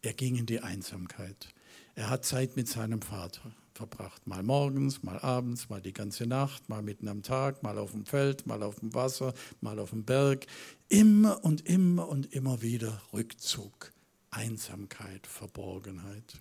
Er 0.00 0.12
ging 0.12 0.36
in 0.36 0.46
die 0.46 0.60
Einsamkeit. 0.60 1.48
Er 1.96 2.08
hat 2.08 2.24
Zeit 2.24 2.56
mit 2.56 2.68
seinem 2.68 3.02
Vater 3.02 3.52
verbracht. 3.80 4.26
Mal 4.26 4.42
morgens, 4.42 5.02
mal 5.02 5.18
abends, 5.20 5.70
mal 5.70 5.80
die 5.80 5.94
ganze 5.94 6.26
Nacht, 6.26 6.68
mal 6.68 6.82
mitten 6.82 7.08
am 7.08 7.22
Tag, 7.22 7.62
mal 7.62 7.78
auf 7.78 7.92
dem 7.92 8.04
Feld, 8.04 8.46
mal 8.46 8.62
auf 8.62 8.80
dem 8.80 8.92
Wasser, 8.92 9.32
mal 9.62 9.78
auf 9.78 9.90
dem 9.90 10.04
Berg. 10.04 10.46
Immer 10.90 11.42
und 11.42 11.66
immer 11.66 12.06
und 12.08 12.34
immer 12.34 12.60
wieder 12.60 13.00
Rückzug, 13.14 13.92
Einsamkeit, 14.30 15.26
Verborgenheit. 15.26 16.40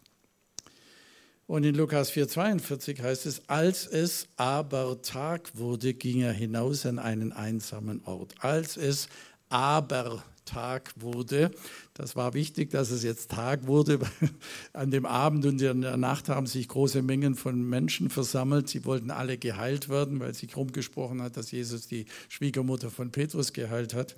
Und 1.47 1.63
in 1.63 1.75
Lukas 1.75 2.11
4,42 2.11 3.01
heißt 3.01 3.25
es, 3.25 3.47
als 3.47 3.87
es 3.87 4.27
aber 4.35 5.01
Tag 5.01 5.57
wurde, 5.57 5.93
ging 5.93 6.21
er 6.21 6.33
hinaus 6.33 6.85
an 6.85 6.99
einen 6.99 7.31
einsamen 7.31 8.03
Ort. 8.03 8.35
Als 8.39 8.75
es 8.75 9.07
aber 9.47 10.23
Tag 10.49 10.91
wurde, 10.95 11.51
das 11.93 12.15
war 12.15 12.33
wichtig, 12.33 12.71
dass 12.71 12.91
es 12.91 13.03
jetzt 13.03 13.31
Tag 13.31 13.67
wurde. 13.67 13.99
An 14.73 14.89
dem 14.89 15.05
Abend 15.05 15.45
und 15.45 15.61
in 15.61 15.81
der 15.81 15.97
Nacht 15.97 16.27
haben 16.27 16.47
sich 16.47 16.67
große 16.67 17.01
Mengen 17.01 17.35
von 17.35 17.61
Menschen 17.61 18.09
versammelt. 18.09 18.67
Sie 18.67 18.85
wollten 18.85 19.11
alle 19.11 19.37
geheilt 19.37 19.89
werden, 19.89 20.19
weil 20.19 20.33
sich 20.33 20.57
rumgesprochen 20.57 21.21
hat, 21.21 21.37
dass 21.37 21.51
Jesus 21.51 21.87
die 21.87 22.05
Schwiegermutter 22.29 22.89
von 22.89 23.11
Petrus 23.11 23.53
geheilt 23.53 23.93
hat. 23.93 24.15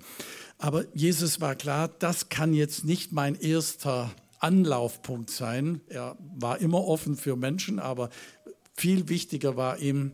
Aber 0.58 0.84
Jesus 0.94 1.40
war 1.40 1.54
klar, 1.54 1.90
das 1.98 2.28
kann 2.28 2.54
jetzt 2.54 2.84
nicht 2.84 3.12
mein 3.12 3.34
erster 3.34 4.10
Anlaufpunkt 4.38 5.30
sein. 5.30 5.80
Er 5.88 6.16
war 6.34 6.60
immer 6.60 6.86
offen 6.86 7.16
für 7.16 7.36
Menschen, 7.36 7.78
aber 7.78 8.08
viel 8.74 9.08
wichtiger 9.08 9.56
war 9.56 9.78
ihm, 9.78 10.12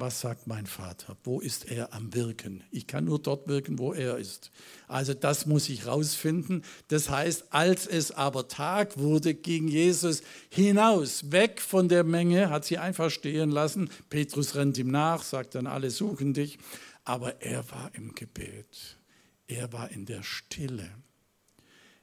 was 0.00 0.20
sagt 0.20 0.46
mein 0.46 0.66
Vater? 0.66 1.16
Wo 1.24 1.40
ist 1.40 1.70
er 1.70 1.92
am 1.92 2.14
Wirken? 2.14 2.64
Ich 2.70 2.86
kann 2.86 3.04
nur 3.04 3.18
dort 3.18 3.48
wirken, 3.48 3.78
wo 3.78 3.92
er 3.92 4.18
ist. 4.18 4.50
Also 4.88 5.14
das 5.14 5.46
muss 5.46 5.68
ich 5.68 5.86
rausfinden. 5.86 6.64
Das 6.88 7.10
heißt, 7.10 7.52
als 7.52 7.86
es 7.86 8.10
aber 8.12 8.48
Tag 8.48 8.98
wurde, 8.98 9.34
ging 9.34 9.68
Jesus 9.68 10.22
hinaus, 10.48 11.30
weg 11.30 11.60
von 11.60 11.88
der 11.88 12.04
Menge, 12.04 12.50
hat 12.50 12.64
sie 12.64 12.78
einfach 12.78 13.10
stehen 13.10 13.50
lassen. 13.50 13.90
Petrus 14.08 14.54
rennt 14.54 14.78
ihm 14.78 14.90
nach, 14.90 15.22
sagt 15.22 15.54
dann, 15.54 15.66
alle 15.66 15.90
suchen 15.90 16.34
dich. 16.34 16.58
Aber 17.04 17.42
er 17.42 17.70
war 17.70 17.90
im 17.94 18.14
Gebet. 18.14 18.98
Er 19.46 19.72
war 19.72 19.90
in 19.90 20.06
der 20.06 20.22
Stille. 20.22 20.90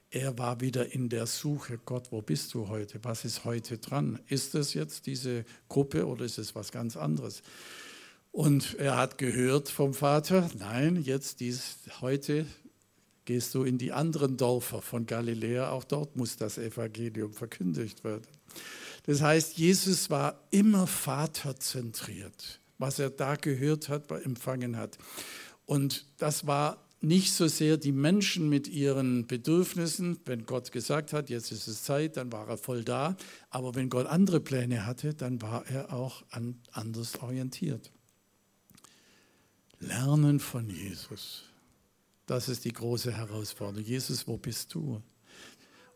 Er 0.09 0.37
war 0.37 0.61
wieder 0.61 0.93
in 0.93 1.09
der 1.09 1.27
Suche, 1.27 1.77
Gott, 1.77 2.11
wo 2.11 2.21
bist 2.21 2.53
du 2.53 2.69
heute? 2.69 2.99
Was 3.03 3.25
ist 3.25 3.43
heute 3.43 3.77
dran? 3.77 4.19
Ist 4.27 4.55
es 4.55 4.73
jetzt 4.73 5.05
diese 5.05 5.43
Gruppe 5.67 6.07
oder 6.07 6.23
ist 6.23 6.37
es 6.37 6.55
was 6.55 6.71
ganz 6.71 6.95
anderes? 6.95 7.41
Und 8.37 8.75
er 8.75 8.97
hat 8.97 9.17
gehört 9.17 9.67
vom 9.67 9.95
Vater, 9.95 10.47
nein, 10.59 11.01
jetzt 11.01 11.39
dies, 11.39 11.79
heute 12.01 12.45
gehst 13.25 13.55
du 13.55 13.63
in 13.63 13.79
die 13.79 13.93
anderen 13.93 14.37
Dörfer 14.37 14.83
von 14.83 15.07
Galiläa, 15.07 15.71
auch 15.71 15.83
dort 15.83 16.15
muss 16.15 16.37
das 16.37 16.59
Evangelium 16.59 17.33
verkündigt 17.33 18.03
werden. 18.03 18.27
Das 19.07 19.23
heißt, 19.23 19.57
Jesus 19.57 20.11
war 20.11 20.39
immer 20.51 20.85
vaterzentriert, 20.85 22.59
was 22.77 22.99
er 22.99 23.09
da 23.09 23.37
gehört 23.37 23.89
hat, 23.89 24.11
empfangen 24.11 24.77
hat. 24.77 24.99
Und 25.65 26.05
das 26.19 26.45
war 26.45 26.85
nicht 27.01 27.33
so 27.33 27.47
sehr 27.47 27.77
die 27.77 27.91
Menschen 27.91 28.49
mit 28.49 28.67
ihren 28.67 29.25
Bedürfnissen. 29.25 30.19
Wenn 30.25 30.45
Gott 30.45 30.71
gesagt 30.71 31.11
hat, 31.11 31.31
jetzt 31.31 31.51
ist 31.51 31.67
es 31.67 31.81
Zeit, 31.81 32.17
dann 32.17 32.31
war 32.31 32.47
er 32.47 32.57
voll 32.59 32.83
da. 32.83 33.17
Aber 33.49 33.73
wenn 33.73 33.89
Gott 33.89 34.05
andere 34.05 34.39
Pläne 34.41 34.85
hatte, 34.85 35.15
dann 35.15 35.41
war 35.41 35.65
er 35.65 35.91
auch 35.91 36.23
anders 36.71 37.19
orientiert. 37.19 37.91
Lernen 39.79 40.39
von 40.39 40.69
Jesus. 40.69 41.43
Das 42.25 42.49
ist 42.49 42.65
die 42.65 42.73
große 42.73 43.15
Herausforderung. 43.15 43.85
Jesus, 43.85 44.27
wo 44.27 44.37
bist 44.37 44.73
du? 44.73 45.01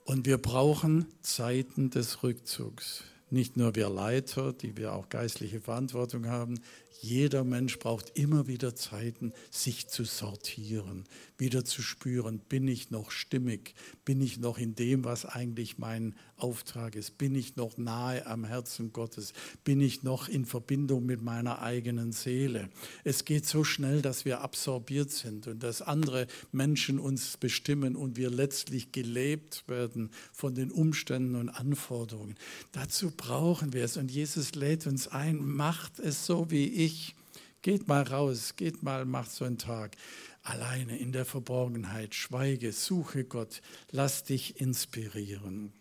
Und 0.05 0.25
wir 0.25 0.37
brauchen 0.37 1.05
Zeiten 1.21 1.89
des 1.89 2.23
Rückzugs. 2.23 3.03
Nicht 3.31 3.55
nur 3.55 3.75
wir 3.75 3.89
Leiter, 3.89 4.51
die 4.51 4.75
wir 4.75 4.93
auch 4.93 5.07
geistliche 5.07 5.61
Verantwortung 5.61 6.27
haben, 6.27 6.59
jeder 6.99 7.43
Mensch 7.43 7.79
braucht 7.79 8.11
immer 8.15 8.45
wieder 8.45 8.75
Zeiten, 8.75 9.33
sich 9.49 9.87
zu 9.87 10.03
sortieren, 10.03 11.05
wieder 11.37 11.65
zu 11.65 11.81
spüren, 11.81 12.37
bin 12.37 12.67
ich 12.67 12.91
noch 12.91 13.09
stimmig, 13.09 13.73
bin 14.05 14.21
ich 14.21 14.37
noch 14.37 14.59
in 14.59 14.75
dem, 14.75 15.03
was 15.03 15.25
eigentlich 15.25 15.79
mein 15.79 16.13
Auftrag 16.37 16.95
ist, 16.95 17.17
bin 17.17 17.33
ich 17.33 17.55
noch 17.55 17.77
nahe 17.77 18.27
am 18.27 18.45
Herzen 18.45 18.93
Gottes, 18.93 19.33
bin 19.63 19.81
ich 19.81 20.03
noch 20.03 20.27
in 20.27 20.45
Verbindung 20.45 21.05
mit 21.07 21.23
meiner 21.23 21.63
eigenen 21.63 22.11
Seele. 22.11 22.69
Es 23.03 23.25
geht 23.25 23.47
so 23.47 23.63
schnell, 23.63 24.03
dass 24.03 24.25
wir 24.25 24.41
absorbiert 24.41 25.09
sind 25.09 25.47
und 25.47 25.63
dass 25.63 25.81
andere 25.81 26.27
Menschen 26.51 26.99
uns 26.99 27.37
bestimmen 27.37 27.95
und 27.95 28.15
wir 28.15 28.29
letztlich 28.29 28.91
gelebt 28.91 29.63
werden 29.67 30.11
von 30.33 30.53
den 30.53 30.69
Umständen 30.71 31.35
und 31.35 31.49
Anforderungen. 31.49 32.35
Dazu 32.73 33.09
brauchen 33.21 33.71
wir 33.73 33.85
es 33.85 33.97
und 33.97 34.09
Jesus 34.09 34.55
lädt 34.55 34.87
uns 34.87 35.07
ein, 35.07 35.45
macht 35.45 35.99
es 35.99 36.25
so 36.25 36.49
wie 36.49 36.67
ich 36.67 37.15
Geht 37.61 37.87
mal 37.87 38.01
raus, 38.01 38.55
geht 38.55 38.81
mal, 38.81 39.05
macht 39.05 39.29
so 39.29 39.45
einen 39.45 39.59
Tag. 39.59 39.95
Alleine 40.41 40.97
in 40.97 41.11
der 41.11 41.25
Verborgenheit, 41.25 42.15
schweige, 42.15 42.73
suche 42.73 43.23
Gott, 43.23 43.61
lass 43.91 44.23
dich 44.23 44.59
inspirieren. 44.59 45.71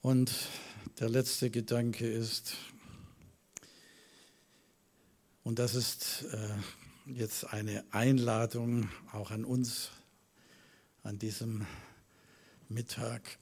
Und 0.00 0.32
der 1.00 1.10
letzte 1.10 1.50
Gedanke 1.50 2.10
ist, 2.10 2.54
und 5.44 5.58
das 5.58 5.74
ist 5.74 6.24
äh, 6.32 7.12
jetzt 7.12 7.44
eine 7.52 7.84
Einladung 7.90 8.88
auch 9.12 9.30
an 9.30 9.44
uns 9.44 9.90
an 11.02 11.18
diesem 11.18 11.66
Mittag. 12.70 13.38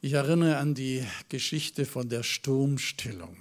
Ich 0.00 0.12
erinnere 0.12 0.58
an 0.58 0.74
die 0.74 1.04
Geschichte 1.28 1.84
von 1.84 2.08
der 2.08 2.22
Sturmstillung. 2.22 3.36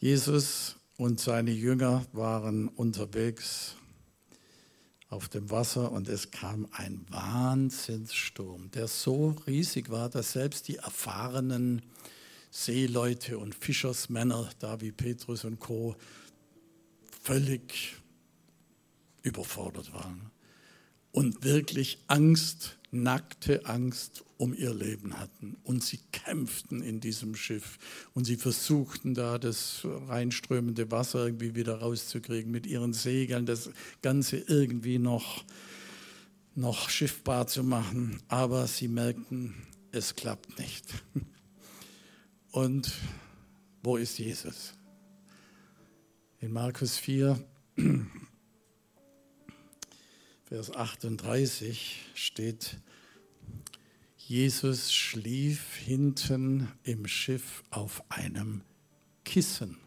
Jesus 0.00 0.74
und 0.96 1.20
seine 1.20 1.52
Jünger 1.52 2.04
waren 2.12 2.66
unterwegs 2.66 3.76
auf 5.10 5.28
dem 5.28 5.48
Wasser 5.48 5.92
und 5.92 6.08
es 6.08 6.32
kam 6.32 6.66
ein 6.72 7.06
Wahnsinnssturm, 7.08 8.72
der 8.72 8.88
so 8.88 9.36
riesig 9.46 9.90
war, 9.90 10.08
dass 10.08 10.32
selbst 10.32 10.66
die 10.66 10.78
erfahrenen 10.78 11.82
Seeleute 12.50 13.38
und 13.38 13.54
Fischersmänner, 13.54 14.50
da 14.58 14.80
wie 14.80 14.90
Petrus 14.90 15.44
und 15.44 15.60
Co., 15.60 15.94
völlig 17.22 17.94
überfordert 19.22 19.92
waren 19.92 20.33
und 21.14 21.44
wirklich 21.44 21.98
Angst 22.08 22.76
nackte 22.90 23.66
Angst 23.66 24.24
um 24.36 24.52
ihr 24.52 24.74
Leben 24.74 25.18
hatten. 25.20 25.56
Und 25.62 25.84
sie 25.84 26.00
kämpften 26.10 26.82
in 26.82 26.98
diesem 26.98 27.36
Schiff 27.36 27.78
und 28.14 28.24
sie 28.24 28.36
versuchten 28.36 29.14
da 29.14 29.38
das 29.38 29.86
reinströmende 30.08 30.90
Wasser 30.90 31.24
irgendwie 31.26 31.54
wieder 31.54 31.78
rauszukriegen 31.78 32.50
mit 32.50 32.66
ihren 32.66 32.92
Segeln, 32.92 33.46
das 33.46 33.70
Ganze 34.02 34.38
irgendwie 34.38 34.98
noch, 34.98 35.44
noch 36.56 36.90
schiffbar 36.90 37.46
zu 37.46 37.62
machen. 37.62 38.20
Aber 38.26 38.66
sie 38.66 38.88
merkten, 38.88 39.54
es 39.92 40.16
klappt 40.16 40.58
nicht. 40.58 40.84
Und 42.50 42.92
wo 43.84 43.96
ist 43.96 44.18
Jesus? 44.18 44.74
In 46.40 46.52
Markus 46.52 46.96
4 46.96 47.38
Vers 50.46 50.70
38 50.76 52.04
steht, 52.12 52.76
Jesus 54.18 54.92
schlief 54.92 55.74
hinten 55.76 56.68
im 56.82 57.06
Schiff 57.06 57.64
auf 57.70 58.04
einem 58.10 58.60
Kissen. 59.24 59.78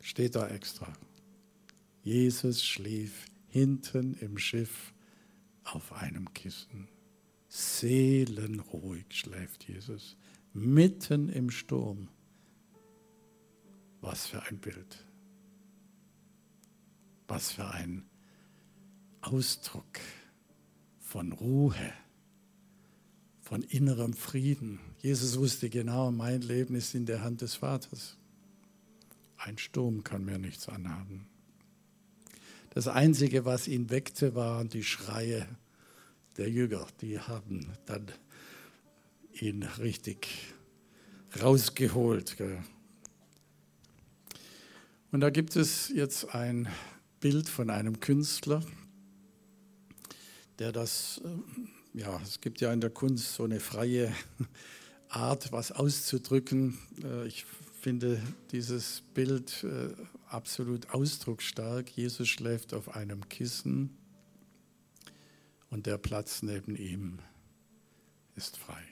Steht 0.00 0.36
da 0.36 0.46
extra. 0.46 0.92
Jesus 2.02 2.64
schlief 2.64 3.26
hinten 3.48 4.14
im 4.14 4.38
Schiff 4.38 4.94
auf 5.64 5.92
einem 5.92 6.32
Kissen. 6.34 6.86
Seelenruhig 7.48 9.06
schläft 9.10 9.68
Jesus. 9.68 10.16
mitten 10.52 11.28
im 11.28 11.50
Sturm. 11.50 12.08
Was 14.00 14.28
für 14.28 14.40
ein 14.44 14.58
Bild. 14.58 15.04
Was 17.26 17.50
für 17.50 17.68
ein 17.68 18.08
Ausdruck 19.20 20.00
von 21.00 21.32
Ruhe, 21.32 21.92
von 23.40 23.62
innerem 23.62 24.12
Frieden. 24.12 24.78
Jesus 25.00 25.38
wusste 25.38 25.70
genau, 25.70 26.10
mein 26.10 26.42
Leben 26.42 26.74
ist 26.74 26.94
in 26.94 27.06
der 27.06 27.22
Hand 27.22 27.40
des 27.40 27.54
Vaters. 27.54 28.16
Ein 29.38 29.56
Sturm 29.56 30.04
kann 30.04 30.24
mir 30.24 30.38
nichts 30.38 30.68
anhaben. 30.68 31.26
Das 32.70 32.88
Einzige, 32.88 33.44
was 33.44 33.68
ihn 33.68 33.90
weckte, 33.90 34.34
waren 34.34 34.68
die 34.68 34.84
Schreie 34.84 35.48
der 36.36 36.50
Jünger. 36.50 36.86
Die 37.00 37.18
haben 37.18 37.72
dann 37.86 38.06
ihn 39.32 39.62
richtig 39.62 40.28
rausgeholt. 41.40 42.36
Und 45.10 45.20
da 45.20 45.30
gibt 45.30 45.56
es 45.56 45.88
jetzt 45.88 46.34
ein 46.34 46.68
Bild 47.20 47.48
von 47.48 47.70
einem 47.70 48.00
Künstler, 48.00 48.62
der 50.58 50.72
das, 50.72 51.20
äh, 51.24 51.98
ja, 51.98 52.20
es 52.22 52.40
gibt 52.40 52.60
ja 52.60 52.72
in 52.72 52.80
der 52.80 52.90
Kunst 52.90 53.34
so 53.34 53.44
eine 53.44 53.60
freie 53.60 54.12
Art, 55.08 55.52
was 55.52 55.72
auszudrücken. 55.72 56.78
Äh, 57.02 57.26
ich 57.26 57.44
finde 57.80 58.20
dieses 58.50 59.02
Bild 59.14 59.64
äh, 59.64 59.94
absolut 60.28 60.90
ausdrucksstark. 60.90 61.90
Jesus 61.90 62.28
schläft 62.28 62.74
auf 62.74 62.94
einem 62.94 63.28
Kissen 63.28 63.96
und 65.70 65.86
der 65.86 65.98
Platz 65.98 66.42
neben 66.42 66.76
ihm 66.76 67.18
ist 68.34 68.56
frei. 68.56 68.82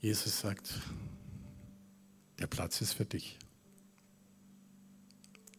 Jesus 0.00 0.40
sagt, 0.40 0.80
der 2.38 2.46
Platz 2.46 2.80
ist 2.80 2.94
für 2.94 3.04
dich. 3.04 3.38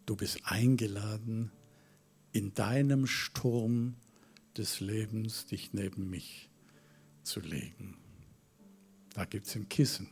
Du 0.07 0.15
bist 0.15 0.39
eingeladen, 0.43 1.51
in 2.31 2.53
deinem 2.53 3.07
Sturm 3.07 3.95
des 4.57 4.79
Lebens 4.79 5.45
dich 5.45 5.73
neben 5.73 6.09
mich 6.09 6.49
zu 7.23 7.39
legen. 7.39 7.97
Da 9.13 9.25
gibt 9.25 9.47
es 9.47 9.55
ein 9.55 9.69
Kissen. 9.69 10.09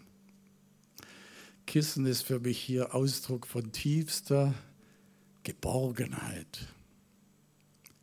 Kissen 1.65 2.05
ist 2.05 2.23
für 2.23 2.39
mich 2.39 2.59
hier 2.59 2.95
Ausdruck 2.95 3.47
von 3.47 3.71
tiefster 3.71 4.53
Geborgenheit. 5.43 6.67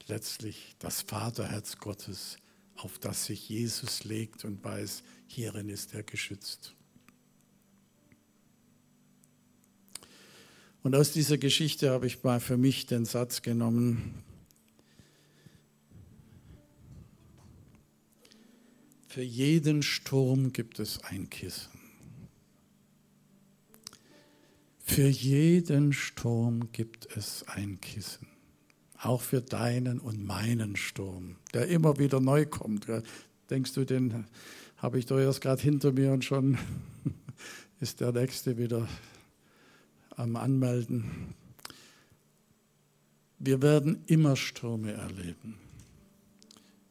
Letztlich 0.06 0.76
das 0.78 1.02
Vaterherz 1.02 1.78
Gottes, 1.78 2.38
auf 2.76 2.98
das 2.98 3.24
sich 3.24 3.48
Jesus 3.48 4.04
legt 4.04 4.44
und 4.44 4.62
weiß, 4.62 5.02
hierin 5.26 5.68
ist 5.68 5.94
er 5.94 6.02
geschützt. 6.04 6.76
Und 10.86 10.94
aus 10.94 11.10
dieser 11.10 11.36
Geschichte 11.36 11.90
habe 11.90 12.06
ich 12.06 12.22
mal 12.22 12.38
für 12.38 12.56
mich 12.56 12.86
den 12.86 13.06
Satz 13.06 13.42
genommen, 13.42 14.22
für 19.08 19.20
jeden 19.20 19.82
Sturm 19.82 20.52
gibt 20.52 20.78
es 20.78 21.02
ein 21.02 21.28
Kissen. 21.28 21.72
Für 24.78 25.08
jeden 25.08 25.92
Sturm 25.92 26.70
gibt 26.70 27.08
es 27.16 27.44
ein 27.48 27.80
Kissen. 27.80 28.28
Auch 28.96 29.22
für 29.22 29.42
deinen 29.42 29.98
und 29.98 30.24
meinen 30.24 30.76
Sturm, 30.76 31.34
der 31.52 31.66
immer 31.66 31.98
wieder 31.98 32.20
neu 32.20 32.46
kommt. 32.46 32.86
Denkst 33.50 33.72
du, 33.72 33.84
den 33.84 34.26
habe 34.76 35.00
ich 35.00 35.06
doch 35.06 35.18
erst 35.18 35.40
gerade 35.40 35.60
hinter 35.60 35.90
mir 35.90 36.12
und 36.12 36.24
schon 36.24 36.56
ist 37.80 38.00
der 38.00 38.12
nächste 38.12 38.56
wieder 38.56 38.86
Anmelden. 40.16 41.34
Wir 43.38 43.60
werden 43.60 44.02
immer 44.06 44.34
Stürme 44.36 44.92
erleben. 44.92 45.58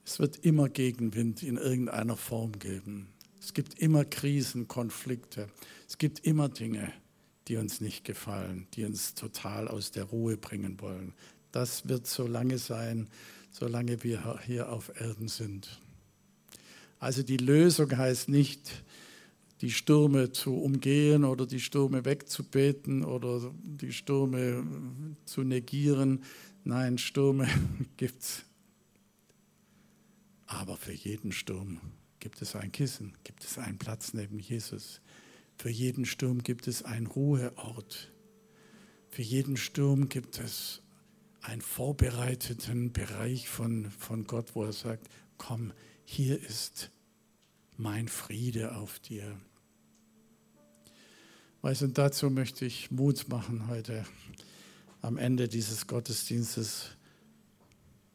Es 0.06 0.20
wird 0.20 0.38
immer 0.38 0.70
Gegenwind 0.70 1.42
in 1.42 1.58
irgendeiner 1.58 2.16
Form 2.16 2.52
geben. 2.60 3.08
Es 3.40 3.54
gibt 3.54 3.80
immer 3.80 4.06
Krisen, 4.06 4.68
Konflikte. 4.68 5.50
Es 5.88 5.98
gibt 5.98 6.20
immer 6.20 6.50
Dinge, 6.50 6.94
die 7.48 7.58
uns 7.58 7.82
nicht 7.82 8.04
gefallen, 8.04 8.68
die 8.74 8.86
uns 8.86 9.16
total 9.16 9.68
aus 9.68 9.92
der 9.92 10.04
Ruhe 10.06 10.38
bringen 10.38 10.80
wollen. 10.80 11.14
Das 11.52 11.88
wird 11.88 12.06
so 12.06 12.28
lange 12.28 12.60
sein, 12.60 13.10
solange 13.52 14.04
wir 14.04 14.40
hier 14.46 14.72
auf 14.72 14.92
Erden 15.00 15.28
sind. 15.28 15.80
Also 17.00 17.24
die 17.24 17.38
Lösung 17.38 17.96
heißt 17.96 18.30
nicht, 18.30 18.84
die 19.66 19.72
Stürme 19.72 20.32
zu 20.32 20.54
umgehen 20.54 21.24
oder 21.24 21.48
die 21.48 21.60
Stürme 21.60 22.06
wegzubeten 22.06 23.04
oder 23.04 23.52
die 23.64 23.94
Stürme 23.94 24.64
zu 25.26 25.42
negieren. 25.42 26.24
Nein, 26.64 27.00
Stürme 27.00 27.48
gibt 27.98 28.22
es. 28.22 28.46
Aber 30.46 30.78
für 30.78 30.94
jeden 30.94 31.32
Sturm 31.32 31.82
gibt 32.20 32.44
es 32.44 32.56
ein 32.56 32.72
Kissen, 32.72 33.18
gibt 33.24 33.44
es 33.44 33.58
einen 33.58 33.80
Platz 33.80 34.14
neben 34.14 34.38
Jesus. 34.38 35.02
Für 35.58 35.72
jeden 35.72 36.06
Sturm 36.06 36.44
gibt 36.44 36.68
es 36.68 36.84
einen 36.84 37.08
Ruheort. 37.08 38.14
Für 39.10 39.24
jeden 39.24 39.58
Sturm 39.58 40.10
gibt 40.10 40.38
es 40.38 40.84
einen 41.42 41.62
vorbereiteten 41.62 42.94
Bereich 42.94 43.50
von, 43.50 43.90
von 43.90 44.28
Gott, 44.28 44.54
wo 44.54 44.64
er 44.64 44.74
sagt, 44.74 45.08
komm, 45.40 45.74
hier 46.04 46.40
ist 46.40 46.92
mein 47.78 48.08
Friede 48.08 48.76
auf 48.76 49.00
dir. 49.00 49.40
Weißt 51.66 51.82
du, 51.82 51.88
dazu 51.88 52.30
möchte 52.30 52.64
ich 52.64 52.92
Mut 52.92 53.28
machen 53.28 53.68
heute 53.68 54.06
am 55.02 55.18
Ende 55.18 55.48
dieses 55.48 55.88
Gottesdienstes. 55.88 56.92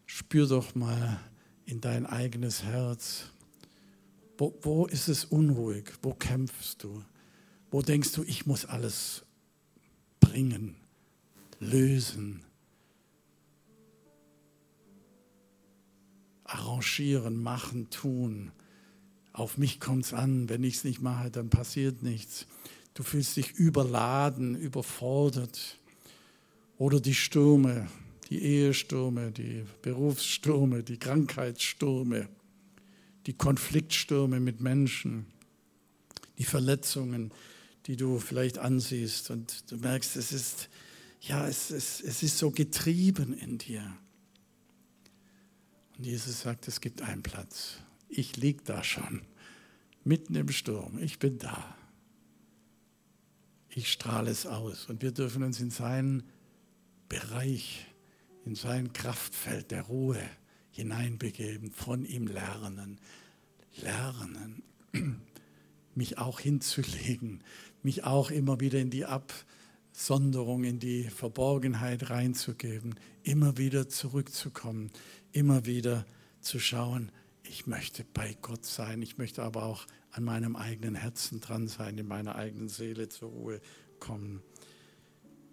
Spür 0.06 0.46
doch 0.46 0.76
mal 0.76 1.18
in 1.66 1.80
dein 1.80 2.06
eigenes 2.06 2.62
Herz. 2.62 3.24
Wo, 4.38 4.56
wo 4.62 4.86
ist 4.86 5.08
es 5.08 5.24
unruhig? 5.24 5.90
Wo 6.00 6.14
kämpfst 6.14 6.84
du? 6.84 7.02
Wo 7.72 7.82
denkst 7.82 8.12
du, 8.12 8.22
ich 8.22 8.46
muss 8.46 8.66
alles 8.66 9.24
bringen, 10.20 10.76
lösen, 11.58 12.44
arrangieren, 16.44 17.42
machen, 17.42 17.90
tun? 17.90 18.52
Auf 19.32 19.58
mich 19.58 19.80
kommt 19.80 20.04
es 20.04 20.14
an, 20.14 20.48
wenn 20.48 20.62
ich 20.62 20.76
es 20.76 20.84
nicht 20.84 21.00
mache, 21.00 21.32
dann 21.32 21.50
passiert 21.50 22.04
nichts. 22.04 22.46
Du 23.00 23.04
fühlst 23.04 23.38
dich 23.38 23.52
überladen, 23.52 24.54
überfordert. 24.54 25.78
Oder 26.76 27.00
die 27.00 27.14
Stürme, 27.14 27.88
die 28.28 28.42
Ehestürme, 28.42 29.32
die 29.32 29.64
Berufsstürme, 29.80 30.82
die 30.82 30.98
Krankheitsstürme, 30.98 32.28
die 33.24 33.32
Konfliktstürme 33.32 34.38
mit 34.38 34.60
Menschen, 34.60 35.24
die 36.36 36.44
Verletzungen, 36.44 37.32
die 37.86 37.96
du 37.96 38.18
vielleicht 38.18 38.58
ansiehst 38.58 39.30
und 39.30 39.70
du 39.70 39.78
merkst, 39.78 40.16
es 40.16 40.30
ist, 40.30 40.68
ja, 41.22 41.48
es, 41.48 41.70
es, 41.70 42.02
es 42.02 42.22
ist 42.22 42.36
so 42.36 42.50
getrieben 42.50 43.32
in 43.32 43.56
dir. 43.56 43.96
Und 45.96 46.04
Jesus 46.04 46.42
sagt, 46.42 46.68
es 46.68 46.82
gibt 46.82 47.00
einen 47.00 47.22
Platz 47.22 47.78
ich 48.10 48.36
liege 48.36 48.62
da 48.64 48.82
schon, 48.82 49.22
mitten 50.04 50.34
im 50.34 50.50
Sturm, 50.50 50.98
ich 50.98 51.18
bin 51.18 51.38
da. 51.38 51.76
Ich 53.72 53.92
strahle 53.92 54.30
es 54.30 54.46
aus. 54.46 54.86
Und 54.86 55.02
wir 55.02 55.12
dürfen 55.12 55.42
uns 55.42 55.60
in 55.60 55.70
seinen 55.70 56.24
Bereich, 57.08 57.86
in 58.44 58.54
sein 58.54 58.92
Kraftfeld 58.92 59.70
der 59.70 59.82
Ruhe 59.82 60.20
hineinbegeben, 60.70 61.70
von 61.70 62.04
ihm 62.04 62.26
lernen, 62.26 62.98
lernen, 63.82 64.62
mich 65.94 66.18
auch 66.18 66.40
hinzulegen, 66.40 67.42
mich 67.82 68.04
auch 68.04 68.30
immer 68.30 68.60
wieder 68.60 68.80
in 68.80 68.90
die 68.90 69.04
Absonderung, 69.04 70.64
in 70.64 70.78
die 70.78 71.04
Verborgenheit 71.04 72.10
reinzugeben, 72.10 72.94
immer 73.22 73.56
wieder 73.56 73.88
zurückzukommen, 73.88 74.90
immer 75.32 75.66
wieder 75.66 76.06
zu 76.40 76.58
schauen, 76.58 77.12
ich 77.50 77.66
möchte 77.66 78.04
bei 78.04 78.36
Gott 78.40 78.64
sein, 78.64 79.02
ich 79.02 79.18
möchte 79.18 79.42
aber 79.42 79.64
auch 79.64 79.84
an 80.12 80.22
meinem 80.22 80.54
eigenen 80.54 80.94
Herzen 80.94 81.40
dran 81.40 81.66
sein, 81.66 81.98
in 81.98 82.06
meiner 82.06 82.36
eigenen 82.36 82.68
Seele 82.68 83.08
zur 83.08 83.30
Ruhe 83.30 83.60
kommen. 83.98 84.40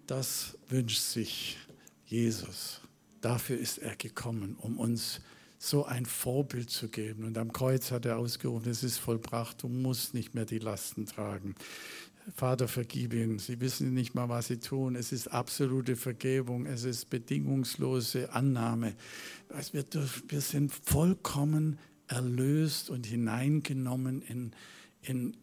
Das 0.05 0.57
wünscht 0.69 1.01
sich 1.01 1.57
Jesus. 2.05 2.81
Dafür 3.21 3.57
ist 3.57 3.79
er 3.79 3.95
gekommen, 3.95 4.55
um 4.59 4.77
uns 4.77 5.21
so 5.57 5.85
ein 5.85 6.05
Vorbild 6.05 6.69
zu 6.69 6.87
geben. 6.87 7.23
Und 7.23 7.35
am 7.37 7.51
Kreuz 7.51 7.89
hat 7.89 8.05
er 8.05 8.19
ausgerufen, 8.19 8.69
es 8.69 8.83
ist 8.83 8.99
vollbracht, 8.99 9.63
du 9.63 9.67
musst 9.67 10.13
nicht 10.13 10.35
mehr 10.35 10.45
die 10.45 10.59
Lasten 10.59 11.07
tragen. 11.07 11.55
Vater, 12.35 12.67
vergib 12.67 13.13
ihnen. 13.13 13.39
Sie 13.39 13.59
wissen 13.61 13.93
nicht 13.93 14.13
mal, 14.13 14.29
was 14.29 14.47
sie 14.47 14.59
tun. 14.59 14.95
Es 14.95 15.11
ist 15.11 15.27
absolute 15.29 15.95
Vergebung. 15.95 16.65
Es 16.65 16.83
ist 16.83 17.09
bedingungslose 17.09 18.33
Annahme. 18.33 18.95
Wir, 19.71 19.85
wir 20.27 20.41
sind 20.41 20.73
vollkommen 20.73 21.79
erlöst 22.07 22.89
und 22.89 23.05
hineingenommen 23.05 24.21
in, 24.21 24.51
in 25.01 25.37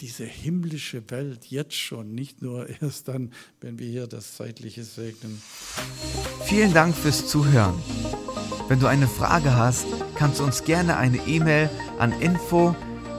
diese 0.00 0.24
himmlische 0.24 1.10
Welt 1.10 1.46
jetzt 1.46 1.76
schon, 1.76 2.14
nicht 2.14 2.42
nur 2.42 2.68
erst 2.82 3.08
dann, 3.08 3.32
wenn 3.60 3.78
wir 3.78 3.88
hier 3.88 4.06
das 4.06 4.36
Zeitliche 4.36 4.84
segnen. 4.84 5.40
Vielen 6.44 6.72
Dank 6.72 6.94
fürs 6.96 7.28
Zuhören. 7.28 7.74
Wenn 8.68 8.80
du 8.80 8.86
eine 8.86 9.06
Frage 9.06 9.54
hast, 9.54 9.86
kannst 10.14 10.40
du 10.40 10.44
uns 10.44 10.64
gerne 10.64 10.96
eine 10.96 11.18
E-Mail 11.26 11.68
an 11.98 12.12
info 12.20 12.74